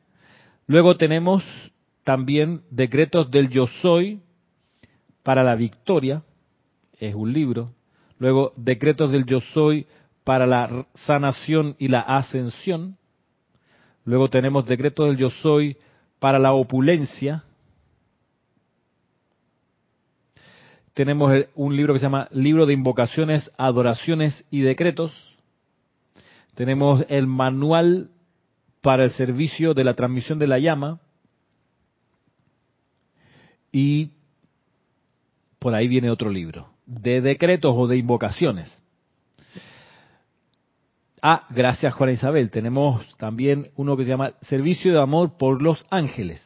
[0.67, 1.45] Luego tenemos
[2.05, 4.23] también decretos del yo soy
[5.23, 6.23] para la victoria,
[6.99, 7.73] es un libro.
[8.19, 9.87] Luego, decretos del yo soy
[10.25, 12.97] para la sanación y la ascensión.
[14.05, 15.77] Luego tenemos decretos del yo soy
[16.19, 17.45] para la opulencia.
[20.95, 25.13] Tenemos un libro que se llama Libro de Invocaciones, Adoraciones y Decretos.
[26.55, 28.11] Tenemos el manual
[28.83, 31.01] para el servicio de la transmisión de la llama.
[33.73, 34.11] Y
[35.63, 38.69] por ahí viene otro libro de decretos o de invocaciones.
[41.23, 42.51] Ah, gracias Juana Isabel.
[42.51, 46.43] Tenemos también uno que se llama Servicio de Amor por los Ángeles,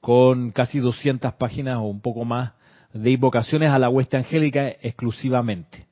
[0.00, 2.52] con casi 200 páginas o un poco más
[2.92, 5.86] de invocaciones a la hueste angélica exclusivamente.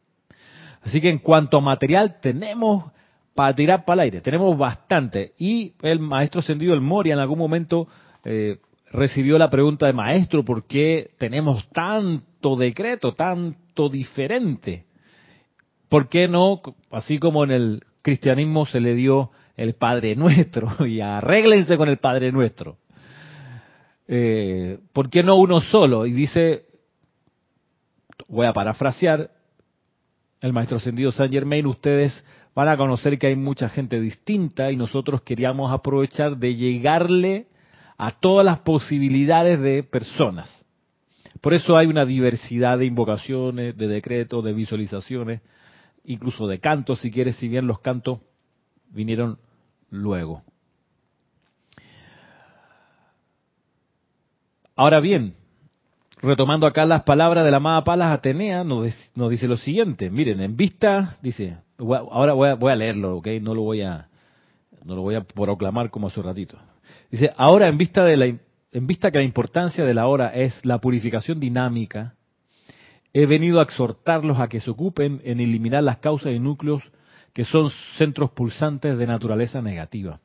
[0.83, 2.93] Así que en cuanto a material tenemos
[3.35, 5.33] para tirar para el aire, tenemos bastante.
[5.37, 7.89] Y el maestro Sendido El Moria en algún momento
[8.25, 8.59] eh,
[8.91, 14.85] recibió la pregunta de maestro, ¿por qué tenemos tanto decreto, tanto diferente?
[15.89, 21.01] ¿Por qué no, así como en el cristianismo se le dio el Padre Nuestro, y
[21.01, 22.79] arréglense con el Padre Nuestro?
[24.09, 26.05] Eh, ¿Por qué no uno solo?
[26.05, 26.65] Y dice,
[28.29, 29.31] voy a parafrasear,
[30.41, 32.25] el maestro ascendido Saint Germain, ustedes
[32.55, 37.47] van a conocer que hay mucha gente distinta y nosotros queríamos aprovechar de llegarle
[38.03, 40.49] a todas las posibilidades de personas.
[41.43, 45.43] Por eso hay una diversidad de invocaciones, de decretos, de visualizaciones,
[46.05, 48.21] incluso de cantos, si quieres, si bien los cantos
[48.89, 49.39] vinieron
[49.91, 50.43] luego.
[54.77, 55.35] Ahora bien,
[56.23, 58.83] retomando acá las palabras de la amada Palas Atenea, nos,
[59.29, 63.27] dice lo siguiente, miren, en vista, dice, ahora voy a, voy a leerlo, ¿ok?
[63.43, 64.09] No lo voy a,
[64.87, 66.70] no lo voy a proclamar como hace un ratito.
[67.11, 70.65] Dice, ahora en vista, de la, en vista que la importancia de la hora es
[70.65, 72.15] la purificación dinámica,
[73.13, 76.83] he venido a exhortarlos a que se ocupen en eliminar las causas y núcleos
[77.33, 80.21] que son centros pulsantes de naturaleza negativa.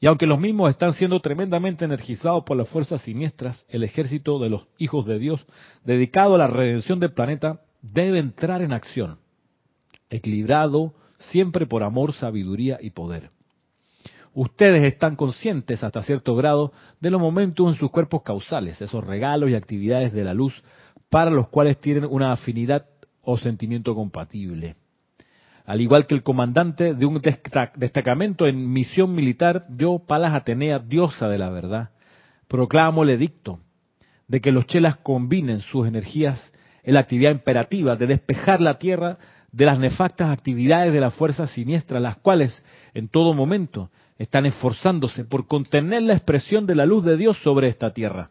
[0.00, 4.48] Y aunque los mismos están siendo tremendamente energizados por las fuerzas siniestras, el ejército de
[4.48, 5.44] los hijos de Dios,
[5.84, 9.18] dedicado a la redención del planeta, debe entrar en acción,
[10.08, 13.30] equilibrado siempre por amor, sabiduría y poder.
[14.34, 19.50] Ustedes están conscientes hasta cierto grado de los momentos en sus cuerpos causales, esos regalos
[19.50, 20.62] y actividades de la luz
[21.08, 22.86] para los cuales tienen una afinidad
[23.22, 24.76] o sentimiento compatible.
[25.66, 27.20] Al igual que el comandante de un
[27.76, 31.90] destacamento en misión militar, yo, Palas Atenea, diosa de la verdad,
[32.48, 33.60] proclamo el edicto
[34.26, 39.18] de que los chelas combinen sus energías en la actividad imperativa de despejar la tierra
[39.52, 42.64] de las nefastas actividades de las fuerzas siniestras, las cuales
[42.94, 47.68] en todo momento están esforzándose por contener la expresión de la luz de Dios sobre
[47.68, 48.30] esta tierra.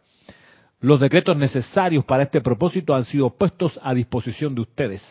[0.78, 5.02] Los decretos necesarios para este propósito han sido puestos a disposición de ustedes.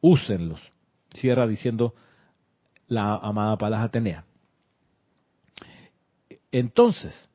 [0.00, 0.60] Úsenlos.
[1.12, 1.94] Cierra diciendo
[2.86, 4.24] la amada Palas Atenea.
[6.52, 7.28] Entonces,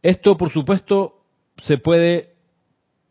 [0.00, 1.22] esto por supuesto
[1.62, 2.34] se puede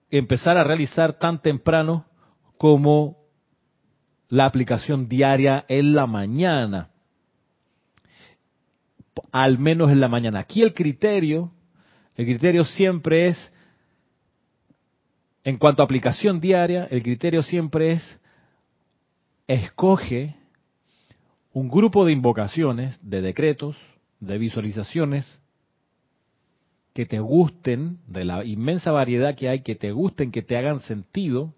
[0.10, 2.08] empezar a realizar tan temprano
[2.58, 3.18] como
[4.30, 6.90] la aplicación diaria en la mañana.
[9.32, 10.40] Al menos en la mañana.
[10.40, 11.52] Aquí el criterio,
[12.16, 13.54] el criterio siempre es,
[15.44, 18.20] en cuanto a aplicación diaria, el criterio siempre es,
[19.48, 20.36] escoge
[21.54, 23.78] un grupo de invocaciones, de decretos,
[24.20, 25.40] de visualizaciones,
[26.94, 30.80] que te gusten, de la inmensa variedad que hay, que te gusten, que te hagan
[30.80, 31.54] sentido,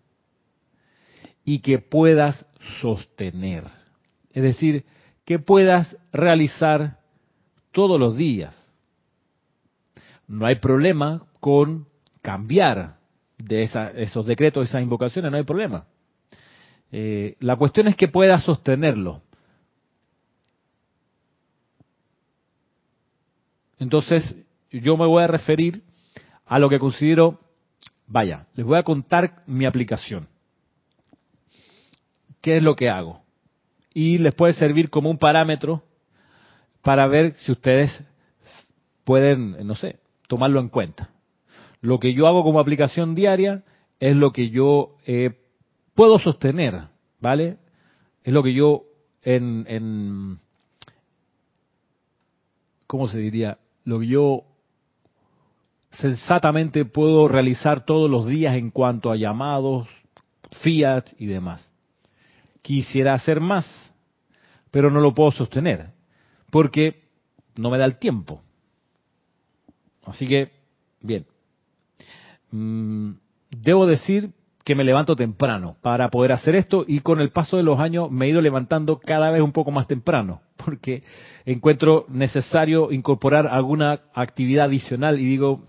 [1.45, 2.45] y que puedas
[2.81, 3.63] sostener.
[4.33, 4.83] Es decir,
[5.25, 6.96] que puedas realizar
[7.77, 8.55] todos los días.
[10.27, 11.85] No hay problema con
[12.23, 12.97] cambiar
[13.37, 15.85] de esos decretos, esas invocaciones, no hay problema.
[16.91, 19.21] Eh, la cuestión es que puedas sostenerlo.
[23.77, 24.35] Entonces,
[24.71, 25.83] yo me voy a referir
[26.47, 27.39] a lo que considero,
[28.07, 30.27] vaya, les voy a contar mi aplicación
[32.41, 33.21] qué es lo que hago.
[33.93, 35.83] Y les puede servir como un parámetro
[36.87, 37.91] para ver si ustedes
[39.03, 41.09] pueden, no sé, tomarlo en cuenta.
[41.81, 43.65] Lo que yo hago como aplicación diaria
[43.99, 45.37] es lo que yo eh,
[45.95, 46.83] puedo sostener,
[47.19, 47.57] ¿vale?
[48.23, 48.83] Es lo que yo
[49.21, 50.37] en, en,
[52.87, 53.57] ¿cómo se diría?
[53.83, 54.43] Lo que yo
[55.91, 59.89] sensatamente puedo realizar todos los días en cuanto a llamados,
[60.61, 61.69] fiat y demás
[62.61, 63.65] quisiera hacer más,
[64.71, 65.96] pero no lo puedo sostener,
[66.51, 67.03] porque
[67.55, 68.41] no me da el tiempo.
[70.05, 70.51] Así que,
[71.01, 71.25] bien.
[72.51, 73.11] Mm,
[73.51, 74.31] debo decir
[74.63, 78.11] que me levanto temprano para poder hacer esto y con el paso de los años
[78.11, 81.03] me he ido levantando cada vez un poco más temprano porque
[81.45, 85.65] encuentro necesario incorporar alguna actividad adicional y digo,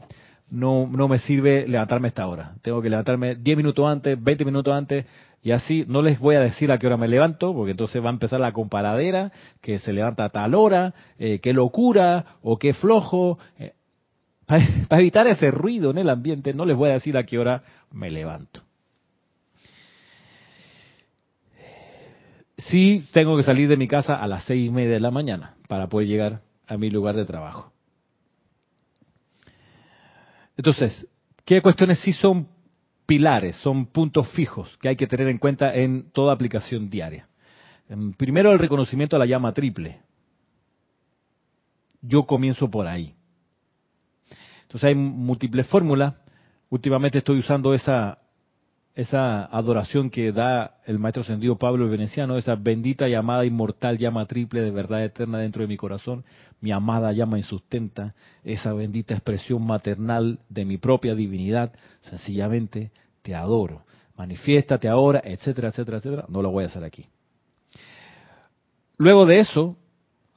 [0.51, 2.55] no, no me sirve levantarme esta hora.
[2.63, 5.07] Tengo que levantarme 10 minutos antes, 20 minutos antes,
[5.43, 8.09] y así no les voy a decir a qué hora me levanto, porque entonces va
[8.09, 12.75] a empezar la comparadera, que se levanta a tal hora, eh, qué locura o qué
[12.75, 13.39] flojo.
[13.59, 13.73] Eh,
[14.47, 14.65] para,
[15.01, 18.11] evitar ese ruido en el ambiente, no les voy a decir a qué hora me
[18.11, 18.63] levanto.
[22.57, 25.55] Sí tengo que salir de mi casa a las seis y media de la mañana
[25.69, 27.73] para poder llegar a mi lugar de trabajo.
[30.57, 31.07] Entonces,
[31.45, 32.49] ¿qué cuestiones sí son
[33.09, 37.27] pilares, son puntos fijos que hay que tener en cuenta en toda aplicación diaria.
[37.89, 40.03] Em, primero, el reconocimiento a la llama triple.
[42.03, 43.15] Yo comienzo por ahí.
[44.61, 46.17] Entonces hay múltiples fórmulas.
[46.69, 48.19] Últimamente estoy usando esa
[48.99, 54.27] esa adoración que da el maestro ascendido Pablo el Veneciano, esa bendita llamada inmortal, llama
[54.27, 56.25] triple de verdad eterna dentro de mi corazón,
[56.61, 62.91] mi amada llama insustenta, esa bendita expresión maternal de mi propia divinidad, sencillamente
[63.23, 63.83] te adoro,
[64.17, 67.07] manifiéstate ahora, etcétera, etcétera, etcétera, no lo voy a hacer aquí.
[68.97, 69.77] Luego de eso,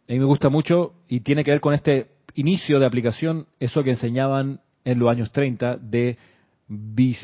[0.08, 3.82] a mí me gusta mucho y tiene que ver con este inicio de aplicación, eso
[3.82, 6.20] que enseñaban en los años 30 de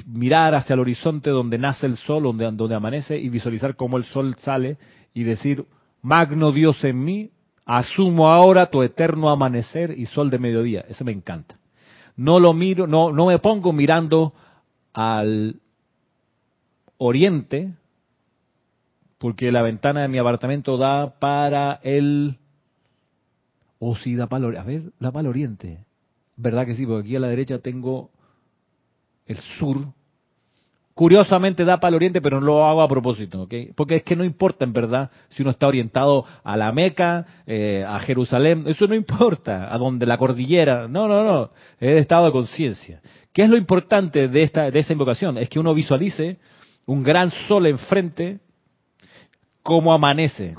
[0.08, 4.04] mirar hacia el horizonte donde nace el sol, donde, donde amanece, y visualizar cómo el
[4.04, 4.78] sol sale
[5.14, 5.66] y decir,
[6.02, 7.32] Magno Dios en mí,
[7.66, 10.86] asumo ahora tu eterno amanecer y sol de mediodía.
[10.90, 11.58] Eso me encanta.
[12.16, 14.34] No lo miro, no, no me pongo mirando
[14.94, 15.60] al
[16.98, 17.74] oriente,
[19.18, 22.38] porque la ventana de mi apartamento da para el...
[23.80, 24.58] O oh, sí, da para el...
[24.58, 25.86] A ver, da para el oriente.
[26.36, 26.86] ¿Verdad que sí?
[26.86, 28.12] Porque aquí a la derecha tengo
[29.28, 29.78] el sur,
[30.94, 33.54] curiosamente da para el oriente, pero no lo hago a propósito, ¿ok?
[33.76, 37.86] Porque es que no importa en verdad si uno está orientado a la Meca, eh,
[37.88, 42.26] a Jerusalén, eso no importa, a donde la cordillera, no, no, no, es de estado
[42.26, 43.02] de conciencia.
[43.32, 45.38] ¿Qué es lo importante de esta de esa invocación?
[45.38, 46.40] Es que uno visualice
[46.88, 48.40] un gran sol enfrente,
[49.62, 50.56] como amanece.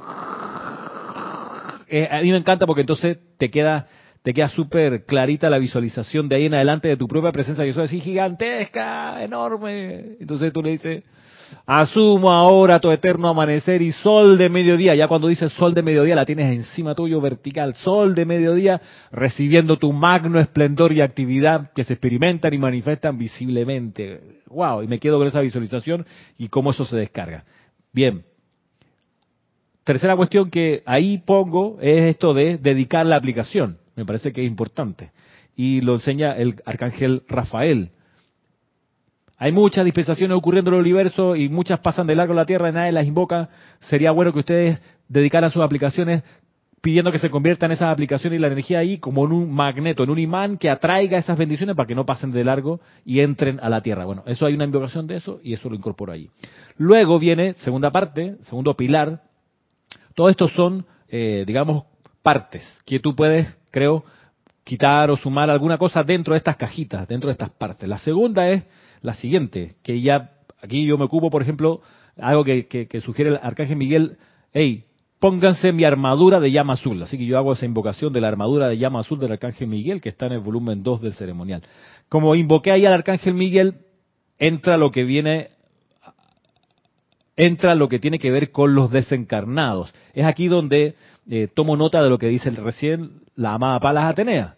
[1.88, 3.88] Eh, a mí me encanta porque entonces te queda
[4.22, 7.64] te queda súper clarita la visualización de ahí en adelante de tu propia presencia.
[7.64, 10.16] Yo soy así gigantesca, enorme.
[10.20, 11.04] Entonces tú le dices,
[11.66, 14.94] Asumo ahora tu eterno amanecer y sol de mediodía.
[14.94, 17.74] Ya cuando dices sol de mediodía la tienes encima tuyo vertical.
[17.74, 18.80] Sol de mediodía
[19.12, 24.20] recibiendo tu magno esplendor y actividad que se experimentan y manifiestan visiblemente.
[24.46, 26.06] Wow, y me quedo con esa visualización
[26.38, 27.44] y cómo eso se descarga.
[27.92, 28.24] Bien.
[29.84, 33.78] Tercera cuestión que ahí pongo es esto de dedicar la aplicación.
[33.98, 35.10] Me parece que es importante.
[35.54, 37.90] Y lo enseña el arcángel Rafael
[39.40, 42.72] hay muchas dispensaciones ocurriendo en el universo y muchas pasan de largo la Tierra y
[42.72, 43.48] nadie las invoca.
[43.82, 46.24] Sería bueno que ustedes dedicaran sus aplicaciones
[46.80, 50.10] pidiendo que se conviertan esas aplicaciones y la energía ahí como en un magneto, en
[50.10, 53.68] un imán que atraiga esas bendiciones para que no pasen de largo y entren a
[53.68, 54.04] la Tierra.
[54.04, 56.30] Bueno, eso hay una invocación de eso y eso lo incorporo ahí.
[56.76, 59.22] Luego viene, segunda parte, segundo pilar.
[60.16, 61.84] Todo esto son, eh, digamos,
[62.22, 64.04] partes que tú puedes, creo,
[64.64, 67.88] quitar o sumar alguna cosa dentro de estas cajitas, dentro de estas partes.
[67.88, 68.64] La segunda es
[69.00, 71.80] la siguiente, que ya aquí yo me ocupo, por ejemplo,
[72.16, 74.18] algo que, sugiere el arcángel Miguel,
[74.52, 74.84] hey,
[75.20, 77.02] pónganse mi armadura de llama azul.
[77.02, 80.00] Así que yo hago esa invocación de la armadura de llama azul del arcángel Miguel,
[80.00, 81.62] que está en el volumen 2 del ceremonial.
[82.08, 83.74] Como invoqué ahí al arcángel Miguel,
[84.38, 85.50] entra lo que viene
[87.36, 89.94] entra lo que tiene que ver con los desencarnados.
[90.12, 90.96] Es aquí donde
[91.30, 94.56] eh, tomo nota de lo que dice recién la amada Palas Atenea.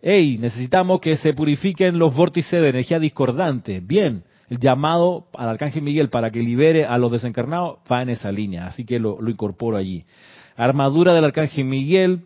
[0.00, 3.80] Hey, necesitamos que se purifiquen los vórtices de energía discordante.
[3.80, 8.30] Bien, el llamado al Arcángel Miguel para que libere a los desencarnados va en esa
[8.30, 10.04] línea, así que lo, incorporo allí.
[10.56, 12.20] Armadura del Arcángel Miguel,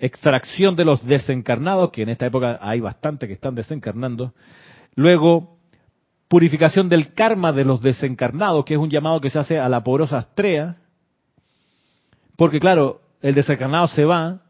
[0.00, 4.34] extracción de los desencarnados, que en esta época hay bastante que están desencarnando.
[4.96, 5.58] Luego,
[6.26, 9.84] purificación del karma de los desencarnados, que es un llamado que se hace a la
[9.84, 10.76] porosa astrea,
[12.36, 14.42] porque claro, el desencarnado se va,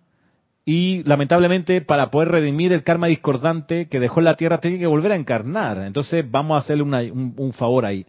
[0.68, 4.88] y lamentablemente para poder redimir el karma discordante que dejó en la tierra tiene que
[4.88, 5.78] volver a encarnar.
[5.78, 8.04] Entonces vamos a hacerle un, favor ahí.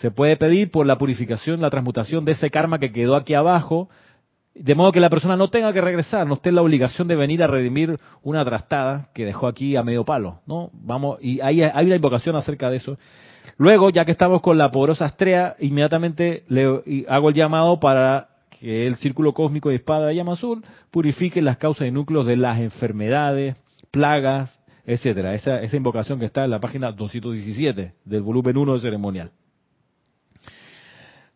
[0.00, 3.88] Se puede pedir por la purificación, la transmutación de ese karma que quedó aquí abajo,
[4.54, 7.16] de modo que la persona no tenga que regresar, no esté en la obligación de
[7.16, 10.70] venir a redimir una trastada que dejó aquí a medio palo, ¿no?
[10.74, 12.98] Vamos, y hay, hay una invocación acerca de eso.
[13.56, 18.33] Luego, ya que estamos con la poderosa estrella, inmediatamente le hago el llamado para
[18.64, 22.36] que el círculo cósmico de espada de llama azul purifique las causas y núcleos de
[22.36, 23.56] las enfermedades,
[23.90, 25.34] plagas, etcétera.
[25.34, 29.32] Esa, esa invocación que está en la página 217 del volumen 1 de ceremonial.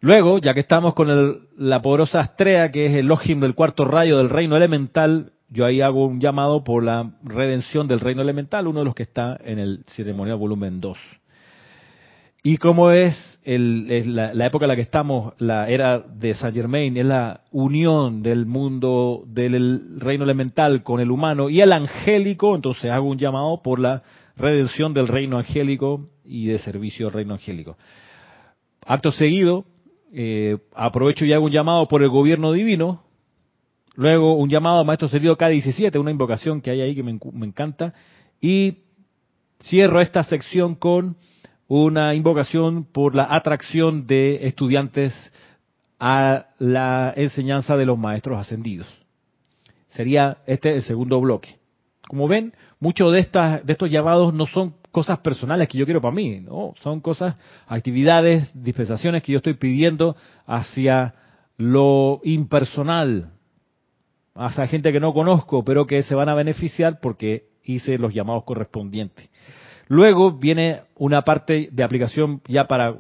[0.00, 4.16] Luego, ya que estamos con la poderosa Astrea, que es el Logim del cuarto rayo
[4.16, 8.78] del reino elemental, yo ahí hago un llamado por la redención del reino elemental, uno
[8.78, 10.96] de los que está en el ceremonial volumen 2.
[12.42, 17.04] Y como es, la, época en la que estamos, la era de Saint Germain, es
[17.04, 23.08] la unión del mundo del reino elemental con el humano y el angélico, entonces hago
[23.08, 24.02] un llamado por la
[24.36, 27.76] redención del reino angélico y de servicio al reino angélico.
[28.86, 29.64] Acto seguido,
[30.12, 33.02] eh, aprovecho y hago un llamado por el gobierno divino,
[33.96, 37.46] luego un llamado a Maestro Servido K17, una invocación que hay ahí que me, me
[37.46, 37.94] encanta,
[38.40, 38.84] y
[39.60, 41.16] cierro esta sección con
[41.68, 45.14] una invocación por la atracción de estudiantes
[46.00, 48.86] a la enseñanza de los maestros ascendidos.
[49.88, 51.58] Sería este el segundo bloque.
[52.08, 56.00] Como ven, muchos de, estas, de estos llamados no son cosas personales que yo quiero
[56.00, 61.14] para mí, no, son cosas, actividades, dispensaciones que yo estoy pidiendo hacia
[61.58, 63.32] lo impersonal,
[64.34, 68.44] hacia gente que no conozco, pero que se van a beneficiar porque hice los llamados
[68.44, 69.28] correspondientes.
[69.88, 72.94] Luego viene una parte de aplicación ya para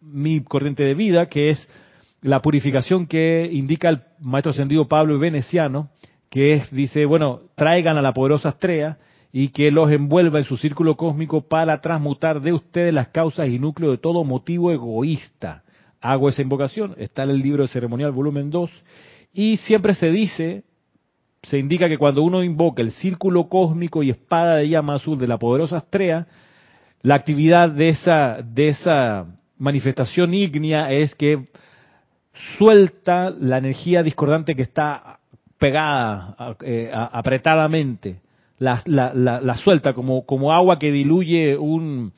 [0.00, 1.68] mi corriente de vida, que es
[2.22, 5.90] la purificación que indica el maestro ascendido Pablo Veneciano,
[6.30, 8.98] que es, dice, bueno, traigan a la poderosa estrella
[9.32, 13.58] y que los envuelva en su círculo cósmico para transmutar de ustedes las causas y
[13.58, 15.62] núcleo de todo motivo egoísta.
[16.00, 18.70] Hago esa invocación, está en el libro de ceremonial volumen 2,
[19.32, 20.64] y siempre se dice
[21.42, 25.28] se indica que cuando uno invoca el círculo cósmico y espada de llama azul de
[25.28, 26.26] la poderosa estrella,
[27.02, 29.26] la actividad de esa, de esa
[29.58, 31.44] manifestación ígnea es que
[32.58, 35.20] suelta la energía discordante que está
[35.58, 38.20] pegada eh, apretadamente,
[38.58, 42.12] la, la, suelta como, como agua que diluye un,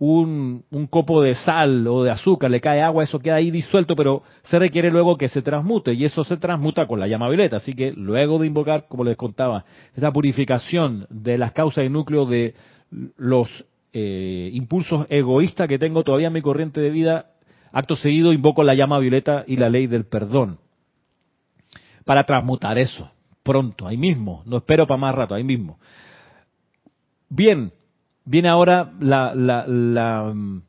[0.00, 4.22] un, copo de sal o de azúcar, le cae agua, eso queda ahí disuelto, pero
[4.42, 7.56] se requiere luego que se transmute y eso se transmuta con la llama violeta.
[7.56, 12.24] Así que luego de invocar, como les contaba, esa purificación de las causas y núcleo
[12.24, 12.54] de
[13.16, 13.48] los
[13.92, 17.26] eh, impulsos egoístas que tengo todavía en mi corriente de vida,
[17.70, 20.58] acto seguido invoco la llama violeta y la ley del perdón
[22.04, 23.10] para transmutar eso
[23.42, 25.78] pronto, ahí mismo, no espero para más rato, ahí mismo.
[27.28, 27.72] Bien,
[28.24, 30.62] Viene ahora la, mm,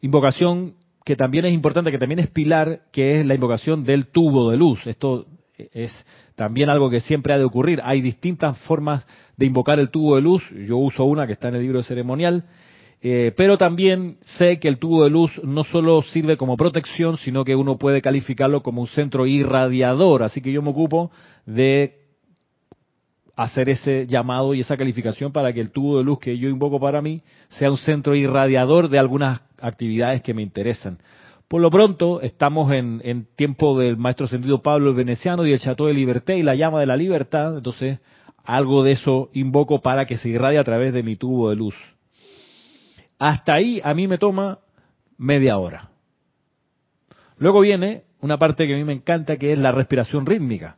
[0.00, 0.74] invocación
[1.04, 4.56] que también es importante, que también es pilar, que es la invocación del tubo de
[4.56, 4.86] luz.
[4.86, 5.26] Esto
[5.72, 5.92] es
[6.36, 7.80] también algo que siempre ha de ocurrir.
[7.82, 10.42] Hay distintas formas de invocar el tubo de luz.
[10.66, 12.44] Yo uso una que está en el libro ceremonial.
[13.00, 17.44] Eh, pero también sé que el tubo de luz no solo sirve como protección, sino
[17.44, 20.24] que uno puede calificarlo como un centro irradiador.
[20.24, 21.10] Así que yo me ocupo
[21.46, 22.07] de
[23.38, 26.80] hacer ese llamado y esa calificación para que el tubo de luz que yo invoco
[26.80, 30.98] para mí sea un centro irradiador de algunas actividades que me interesan.
[31.46, 35.86] Por lo pronto, estamos en, tiempo del maestro sentido Pablo el Veneciano y el Chateau
[35.86, 38.00] de Liberté y la llama de la libertad, entonces
[38.42, 41.76] algo de eso invoco para que se irradie a través de mi tubo de luz.
[43.20, 44.58] Hasta ahí a mí me toma
[45.16, 45.90] media hora.
[47.38, 50.76] Luego viene una parte que a mí me encanta que es la respiración rítmica.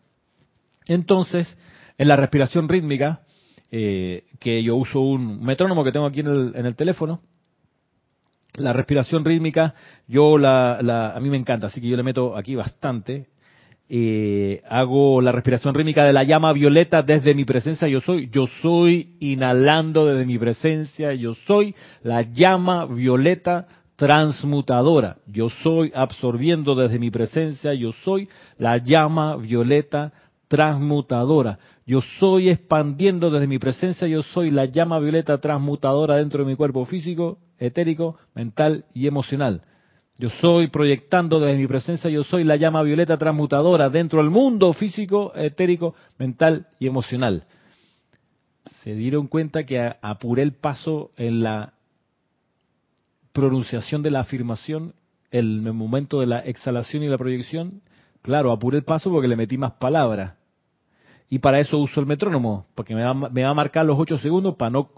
[0.87, 1.57] Entonces,
[2.01, 3.21] en la respiración rítmica,
[3.71, 7.21] eh, que yo uso un metrónomo que tengo aquí en el, teléfono,
[8.55, 9.75] la respiración rítmica,
[10.09, 10.79] yo la,
[11.15, 13.27] a mí me encanta, así que yo le meto aquí bastante.
[13.91, 18.31] Eh, hago la respiración rítmica de la llama violeta desde mi presencia yo soy.
[18.33, 25.19] Yo soy inhalando desde mi presencia yo soy la llama violeta transmutadora.
[25.27, 28.27] Yo soy absorbiendo desde mi presencia yo soy
[28.57, 30.15] la llama violeta
[30.51, 31.61] transmutadora.
[31.87, 36.57] Yo soy expandiendo desde mi presencia, yo soy la llama violeta transmutadora dentro de mi
[36.57, 39.63] cuerpo físico, etérico, mental y emocional.
[40.19, 44.73] Yo soy proyectando desde mi presencia, yo soy la llama violeta transmutadora dentro del mundo
[44.73, 47.45] físico, etérico, mental y emocional.
[48.83, 51.75] Se dieron cuenta que apuré el paso en la
[53.33, 54.95] pronunciación de la afirmación,
[55.31, 57.83] en el momento de la exhalación y la proyección.
[58.21, 60.40] Claro, apuré el paso porque le metí más palabras
[61.31, 64.19] y para eso uso el metrónomo, porque me va, me va a marcar los 8
[64.19, 64.91] segundos para no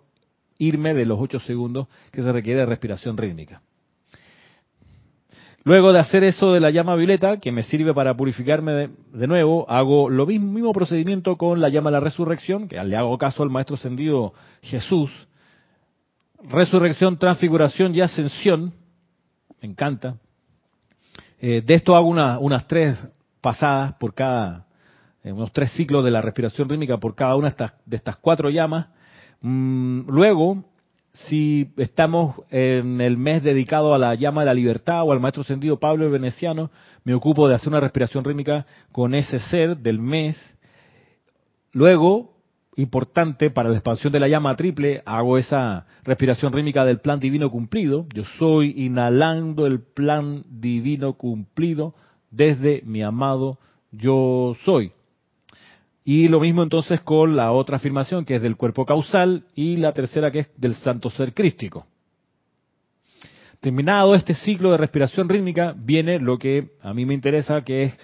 [0.59, 3.61] irme de los 8 segundos que se requiere de respiración rítmica.
[5.65, 9.71] Luego de hacer eso de la llama violeta, que me sirve para purificarme de, nuevo,
[9.71, 13.51] hago lo mismo, procedimiento con la llama de la resurrección, que le hago caso al
[13.51, 15.11] Maestro Ascendido Jesús.
[16.43, 18.73] Resurrección, transfiguración y ascensión.
[19.61, 20.17] Me encanta.
[21.41, 22.99] Eh, de esto hago unas tres
[23.41, 24.67] pasadas por cada,
[25.25, 27.55] unos tres ciclos de la respiración rítmica por cada una
[27.87, 28.89] de estas, cuatro llamas.
[29.41, 30.65] Mm, luego,
[31.13, 35.45] si estamos en el mes dedicado a la llama de la libertad o al maestro
[35.45, 36.71] sentido Pablo el Veneciano,
[37.05, 40.37] me ocupo de hacer una respiración rítmica con ese ser del mes.
[41.73, 42.33] Luego,
[42.77, 47.51] importante para la expansión de la llama triple, hago esa respiración rítmica del plan divino
[47.51, 48.07] cumplido.
[48.15, 51.95] Yo soy inhalando el plan divino cumplido
[52.31, 53.59] desde mi amado
[53.93, 54.93] yo soy.
[56.05, 59.93] Y lo mismo entonces con la otra afirmación que es del cuerpo causal y la
[59.93, 61.87] tercera que es del santo ser crístico.
[63.61, 68.01] Terminado este ciclo de respiración rítmica, viene lo que a mí me interesa, que es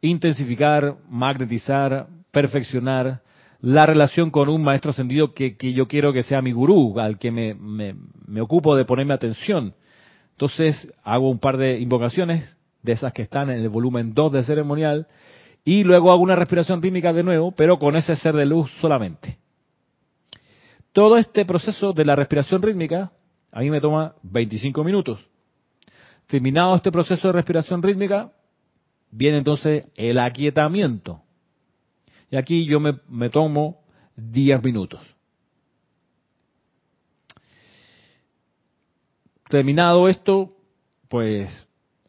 [0.00, 3.22] intensificar, magnetizar, perfeccionar
[3.60, 7.32] la relación con un maestro ascendido que, yo quiero que sea mi gurú, al que
[7.32, 9.74] me, me ocupo de ponerme atención.
[10.32, 14.44] Entonces hago un par de invocaciones de esas que están en el volumen 2 del
[14.44, 15.06] ceremonial
[15.64, 19.38] y luego hago una respiración rítmica de nuevo, pero con ese ser de luz solamente.
[20.92, 23.12] Todo este proceso de la respiración rítmica
[23.52, 25.26] a mí me toma 25 minutos.
[26.26, 28.32] Terminado este proceso de respiración rítmica,
[29.10, 31.22] viene entonces el aquietamiento.
[32.30, 33.82] Y aquí yo me, me tomo
[34.16, 35.00] 10 minutos.
[39.48, 40.56] Terminado esto,
[41.08, 41.50] pues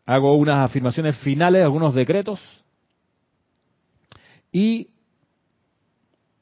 [0.06, 2.40] hago unas afirmaciones finales, algunos decretos,
[4.52, 4.90] y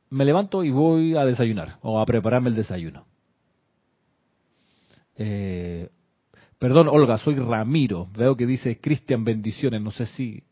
[0.10, 3.06] me levanto y voy a desayunar o a prepararme el desayuno.
[5.16, 5.90] Eh,
[6.58, 8.08] perdón, Olga, soy Ramiro.
[8.18, 9.82] Veo que dice Cristian bendiciones.
[9.82, 10.44] No sé si,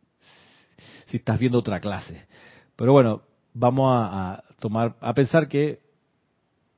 [1.06, 2.28] si estás viendo otra clase.
[2.76, 5.80] Pero bueno, vamos a, tomar, a pensar que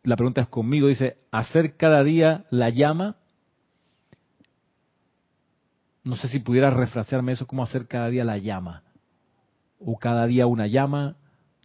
[0.04, 0.88] la pregunta es conmigo.
[0.88, 3.18] Dice, hacer cada día la llama.
[6.06, 8.84] No sé si pudiera refrasearme eso, como hacer cada día la llama
[9.80, 11.16] o cada día una llama.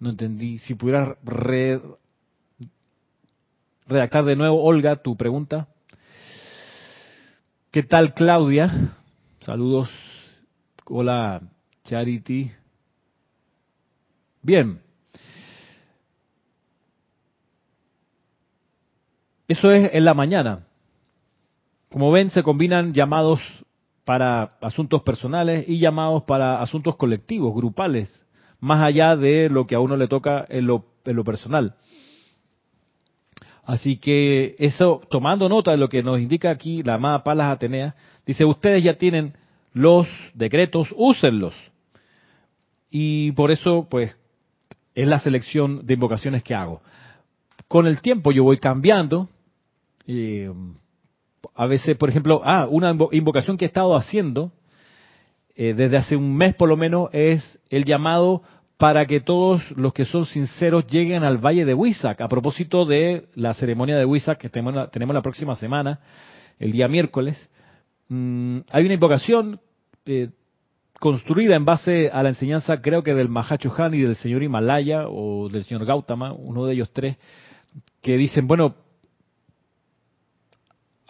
[0.01, 0.59] No entendí.
[0.59, 1.17] Si pudieras
[3.87, 5.69] redactar de nuevo, Olga, tu pregunta.
[7.71, 8.97] ¿Qué tal, Claudia?
[9.41, 9.91] Saludos.
[10.87, 11.43] Hola,
[11.85, 12.51] Charity.
[14.43, 14.81] Bien.
[19.49, 20.67] Eso es en la mañana.
[21.91, 23.41] Como ven, se combinan llamados
[24.05, 28.27] para asuntos personales y llamados para asuntos colectivos, grupales,
[28.61, 30.85] más allá de lo que a uno le toca en lo,
[31.25, 31.75] personal.
[33.65, 37.95] Así que eso, tomando nota de lo que nos indica aquí la amada Palas Atenea,
[38.27, 39.35] dice, ustedes ya tienen
[39.73, 41.55] los decretos, úsenlos.
[42.91, 44.17] Y por eso, pues,
[44.95, 46.83] es la selección de invocaciones que hago.
[47.69, 49.29] Con el tiempo yo voy cambiando.
[50.07, 50.53] Eh,
[51.55, 54.53] a veces, por ejemplo, ah, una invocación que he estado haciendo
[55.57, 58.43] eh, desde hace un mes por lo menos es el llamado
[58.77, 62.21] para que todos los que son sinceros lleguen al Valle de Huizac.
[62.21, 66.01] A propósito de la ceremonia de Huizac que tenemos, la próxima semana,
[66.59, 67.51] el día miércoles,
[68.09, 69.61] mm, hay una invocación
[70.07, 70.31] eh,
[70.99, 75.09] construida en base a la enseñanza, creo que del Mahacho Han y del señor Himalaya
[75.09, 77.17] o del señor Gautama, uno de ellos tres,
[78.03, 78.75] que dicen, bueno,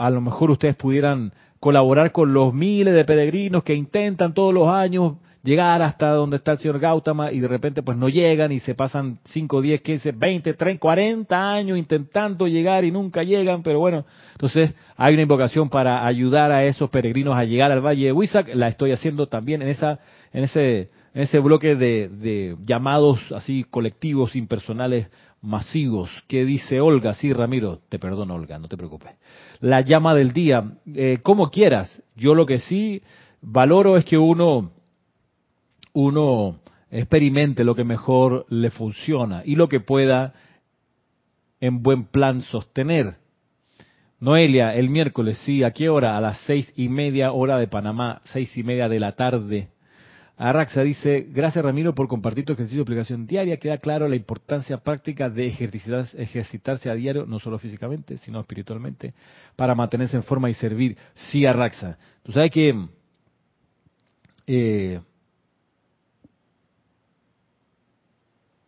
[0.05, 4.69] a lo mejor ustedes pudieran colaborar con los miles de peregrinos que intentan todos los
[4.69, 8.61] años llegar hasta donde está el señor Gautama y de repente pues no llegan y
[8.61, 13.79] se pasan 5, 10, 15, 20, 30, 40 años intentando llegar y nunca llegan, pero
[13.79, 18.13] bueno, entonces hay una invocación para ayudar a esos peregrinos a llegar al Valle de
[18.13, 20.01] Huizac, la estoy haciendo también en esa
[20.33, 25.09] en ese en ese bloque de, de llamados así colectivos impersonales
[25.45, 26.11] masivos.
[26.27, 27.15] ¿Qué dice Olga?
[27.15, 29.13] Sí, Ramiro, te perdono, Olga, no te preocupes.
[29.61, 30.65] La llama del día,
[30.95, 32.03] eh, como quieras.
[32.17, 33.03] Yo lo que sí
[33.43, 34.73] valoro es que uno,
[35.93, 36.57] uno
[36.91, 40.35] experimente lo que mejor le funciona y lo que pueda
[41.61, 43.17] en buen plan sostener.
[44.21, 46.17] Noelia, el miércoles, sí, ¿a qué hora?
[46.17, 49.74] A las seis y media hora de Panamá, seis y media de la tarde.
[50.37, 53.57] Arraxa dice, gracias Ramiro por compartir tu ejercicio de aplicación diaria.
[53.57, 59.15] Queda claro la importancia práctica de ejercitarse, a diario, no solo físicamente, sino espiritualmente,
[59.55, 60.97] para mantenerse en forma y servir.
[61.15, 61.99] Sí, Arraxa.
[62.25, 62.75] Tú sabes que
[64.49, 65.01] eh,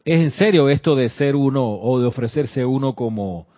[0.04, 3.48] es en serio esto de ser uno o de ofrecerse uno como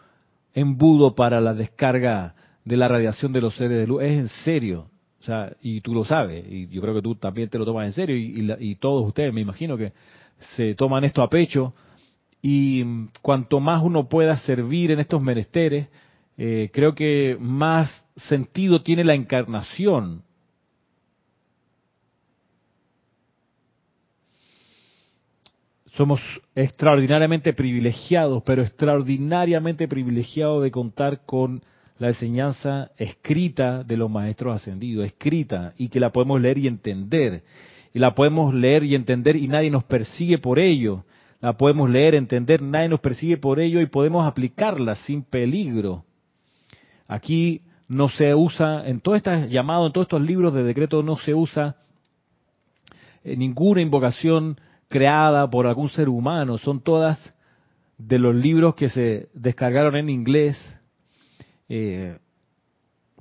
[0.55, 2.35] embudo para la descarga
[2.65, 4.03] de la radiación de los seres de luz.
[4.03, 4.91] Es en serio.
[5.63, 8.17] Y tú lo sabes, y yo creo que tú también te lo tomas en serio,
[8.17, 9.93] y, todos ustedes me imagino que
[10.57, 11.75] se toman esto a pecho,
[12.41, 12.85] y
[13.21, 15.89] cuanto más uno pueda servir en estos menesteres,
[16.37, 20.23] eh, creo que más sentido tiene la encarnación.
[25.97, 26.21] Somos
[26.55, 31.61] extraordinariamente privilegiados, pero extraordinariamente privilegiados de contar con
[31.99, 37.43] la enseñanza escrita de los maestros ascendidos, escrita, y que la podemos leer y entender.
[37.93, 41.05] Y la podemos leer y entender y nadie nos persigue por ello.
[41.41, 46.05] La podemos leer, entender, nadie nos persigue por ello y podemos aplicarla sin peligro.
[47.07, 51.17] Aquí no se usa, en todo este llamado, en todos estos libros de decreto no
[51.17, 51.77] se usa
[53.25, 57.35] eh, ninguna invocación creada por algún ser humano, son todas
[57.99, 60.57] de los libros que se descargaron en inglés,
[61.69, 62.19] eh,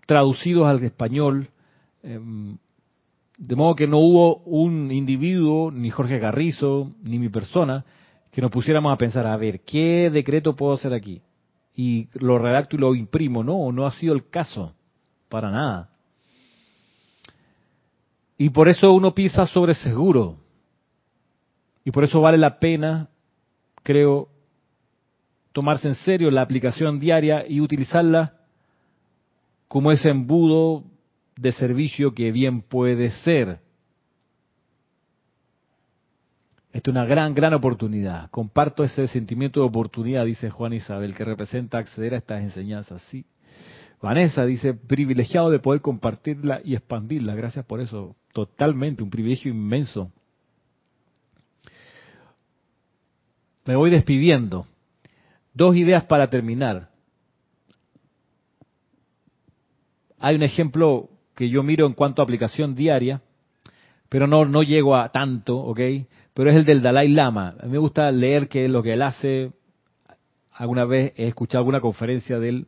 [0.05, 1.49] traducidos al español,
[2.01, 2.57] em,
[3.37, 7.85] de modo que no hubo un individuo, ni Jorge Garrizo, ni mi persona,
[8.31, 11.21] que nos pusiéramos a pensar, a ver, ¿qué decreto puedo hacer aquí?
[11.75, 13.43] Y lo redacto y lo imprimo.
[13.43, 14.73] No, no ha sido el caso,
[15.29, 15.89] para nada.
[18.37, 20.37] Y por eso uno piensa sobre seguro.
[21.83, 23.09] Y por eso vale la pena,
[23.83, 24.29] creo,
[25.51, 28.36] tomarse en serio la aplicación diaria y utilizarla
[29.67, 30.83] como ese embudo
[31.35, 33.59] de servicio que bien puede ser.
[36.71, 38.29] Esta es una gran, gran oportunidad.
[38.29, 43.01] Comparto ese sentimiento de oportunidad, dice Juan Isabel, que representa acceder a estas enseñanzas.
[43.03, 43.25] Sí.
[44.01, 47.33] Vanessa dice, privilegiado de poder compartirla y expandirla.
[47.35, 48.15] Gracias por eso.
[48.31, 50.11] Totalmente, un privilegio inmenso.
[53.65, 54.67] Me voy despidiendo.
[55.53, 56.91] Dos ideas para terminar.
[60.19, 63.21] Hay un ejemplo que yo miro en cuanto a aplicación diaria,
[64.09, 65.79] pero no, no llego a tanto, ¿ok?
[66.33, 67.55] Pero es el del Dalai Lama.
[67.63, 69.51] Me gusta leer qué es lo que él hace.
[70.53, 72.67] Alguna vez he escuchado alguna conferencia de él.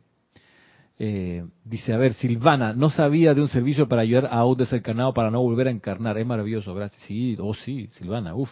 [0.98, 5.14] Eh, dice, a ver, Silvana, no sabía de un servicio para ayudar a un desencarnado
[5.14, 6.18] para no volver a encarnar.
[6.18, 7.02] Es maravilloso, gracias.
[7.02, 8.50] Sí, oh sí, Silvana, uff.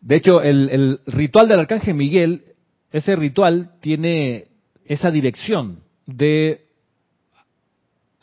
[0.00, 2.42] De hecho, el ritual del Arcángel Miguel,
[2.90, 4.48] ese ritual tiene
[4.84, 6.63] esa dirección de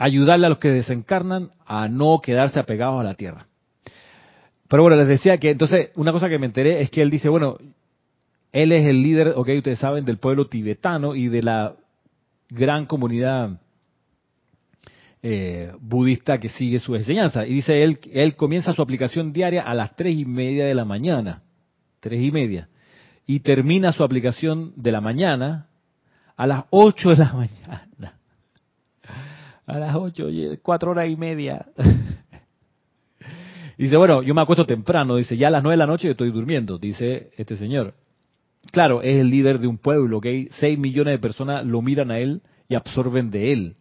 [0.01, 3.45] ayudarle a los que desencarnan a no quedarse apegados a la tierra.
[4.67, 7.29] Pero bueno, les decía que entonces una cosa que me enteré es que él dice,
[7.29, 7.57] bueno,
[8.51, 11.75] él es el líder, ok, ustedes saben, del pueblo tibetano y de la
[12.49, 13.59] gran comunidad
[15.21, 17.45] eh, budista que sigue su enseñanza.
[17.45, 20.83] Y dice él, él comienza su aplicación diaria a las tres y media de la
[20.83, 21.43] mañana,
[21.99, 22.69] tres y media,
[23.27, 25.67] y termina su aplicación de la mañana
[26.35, 28.20] a las 8 de la mañana.
[29.71, 30.27] A las 8,
[30.61, 31.65] cuatro horas y media.
[33.77, 36.29] Dice, bueno, yo me acuesto temprano, dice, ya a las 9 de la noche estoy
[36.29, 37.93] durmiendo, dice este señor.
[38.71, 42.19] Claro, es el líder de un pueblo, que 6 millones de personas lo miran a
[42.19, 43.75] él y absorben de él.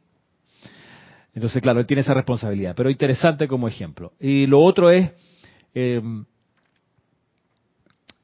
[1.35, 4.13] Entonces, claro, él tiene esa responsabilidad, pero interesante como ejemplo.
[4.21, 5.11] Y lo otro es,
[5.75, 6.01] eh,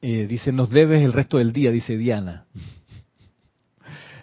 [0.01, 2.45] eh, dice, nos debes el resto del día, dice Diana.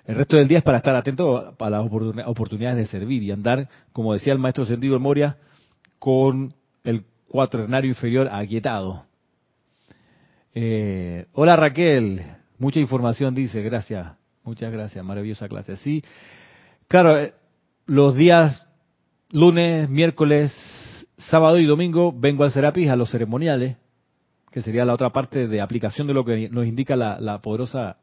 [0.07, 1.83] El resto del día es para estar atento a las
[2.27, 5.39] oportunidades de servir y andar, como decía el maestro Sendido Moria,
[5.99, 6.53] con
[6.85, 9.07] el cuaternario inferior aquietado.
[10.55, 12.21] Eh, hola Raquel,
[12.59, 14.07] mucha información dice, gracias,
[14.45, 15.77] muchas gracias, maravillosa clase.
[15.77, 16.05] Sí,
[16.87, 17.33] claro, eh,
[17.87, 18.67] los días
[19.31, 20.55] lunes, miércoles,
[21.17, 23.77] sábado y domingo vengo al Serapis a los ceremoniales,
[24.51, 27.97] que sería la otra parte de aplicación de lo que nos indica la, poderosa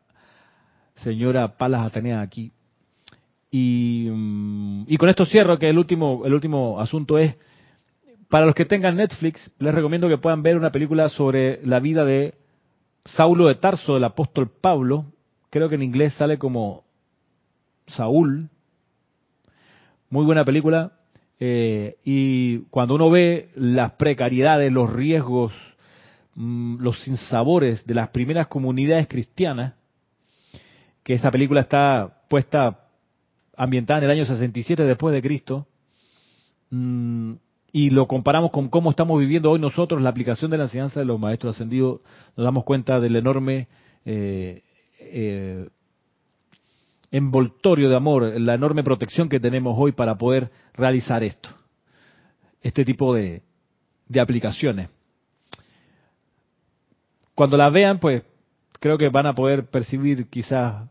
[0.96, 2.52] señora Palas Atenea aquí.
[3.50, 7.38] Y, mm, y, con esto cierro que el último, el último asunto es,
[8.30, 12.06] para los que tengan Netflix, les recomiendo que puedan ver una película sobre la vida
[12.06, 12.36] de
[13.06, 15.06] Saulo de Tarso, del apóstol Pablo.
[15.50, 16.86] Creo que en inglés sale como
[17.88, 18.50] Saúl.
[20.10, 20.94] Muy buena película.
[21.40, 25.52] Eh, y cuando uno ve las precariedades, los riesgos,
[26.36, 29.74] mm, los sinsabores de las primeras comunidades cristianas,
[31.12, 32.86] que esta película está puesta,
[33.58, 35.68] ambientada en el año 67 después de Cristo,
[36.70, 37.34] mm,
[37.74, 41.06] y lo comparamos con cómo estamos viviendo hoy nosotros la aplicación de la enseñanza de
[41.06, 42.00] los maestros ascendidos,
[42.38, 43.68] nos damos cuenta del enorme
[44.06, 44.64] eh,
[45.02, 45.68] eh,
[47.12, 51.50] envoltorio de amor, la enorme protección que tenemos hoy para poder realizar esto,
[52.62, 53.42] este tipo de,
[54.18, 54.88] aplicaciones.
[57.36, 58.24] Cuando la vean, pues
[58.80, 60.86] creo que van a poder percibir quizás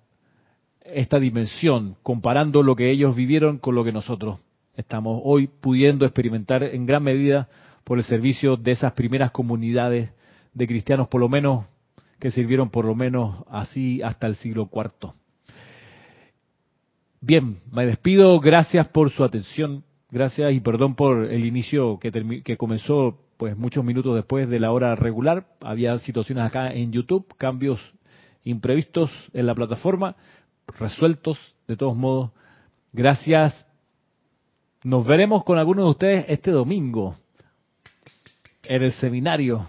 [0.94, 4.38] esta dimensión, comparando lo que ellos vivieron con lo que nosotros
[4.76, 7.48] estamos hoy pudiendo experimentar en gran medida
[7.84, 10.12] por el servicio de esas primeras comunidades
[10.54, 11.66] de cristianos, por lo menos
[12.18, 15.12] que sirvieron por lo menos así hasta el siglo IV.
[17.22, 18.38] Bien, me despido.
[18.40, 19.84] Gracias por su atención.
[20.10, 22.10] Gracias y perdón por el inicio que,
[22.44, 25.46] que comenzó pues muchos minutos después de la hora regular.
[25.60, 27.80] Había situaciones acá en YouTube, cambios
[28.44, 30.16] imprevistos en la plataforma,
[30.78, 32.30] resueltos de todos modos.
[32.92, 33.66] Gracias.
[34.82, 37.16] Nos veremos con algunos de ustedes este domingo
[38.64, 39.68] en el seminario.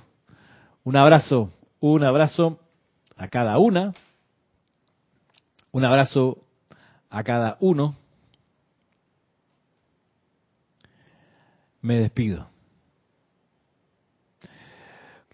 [0.83, 2.59] Un abrazo, un abrazo
[3.17, 3.93] a cada una.
[5.71, 6.43] Un abrazo
[7.09, 7.95] a cada uno,
[11.81, 12.47] me despido.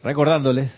[0.02, 0.72] Recordándoles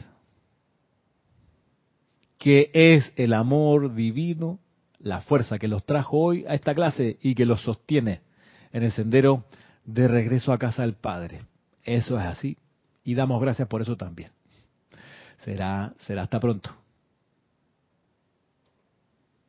[2.37, 4.59] que es el amor divino
[4.99, 8.21] la fuerza que los trajo hoy a esta clase y que los sostiene
[8.71, 9.45] en el sendero
[9.85, 11.41] de regreso a casa del Padre.
[11.83, 12.57] Eso es así
[13.03, 14.31] y damos gracias por eso también.
[15.39, 16.75] Será, será hasta pronto.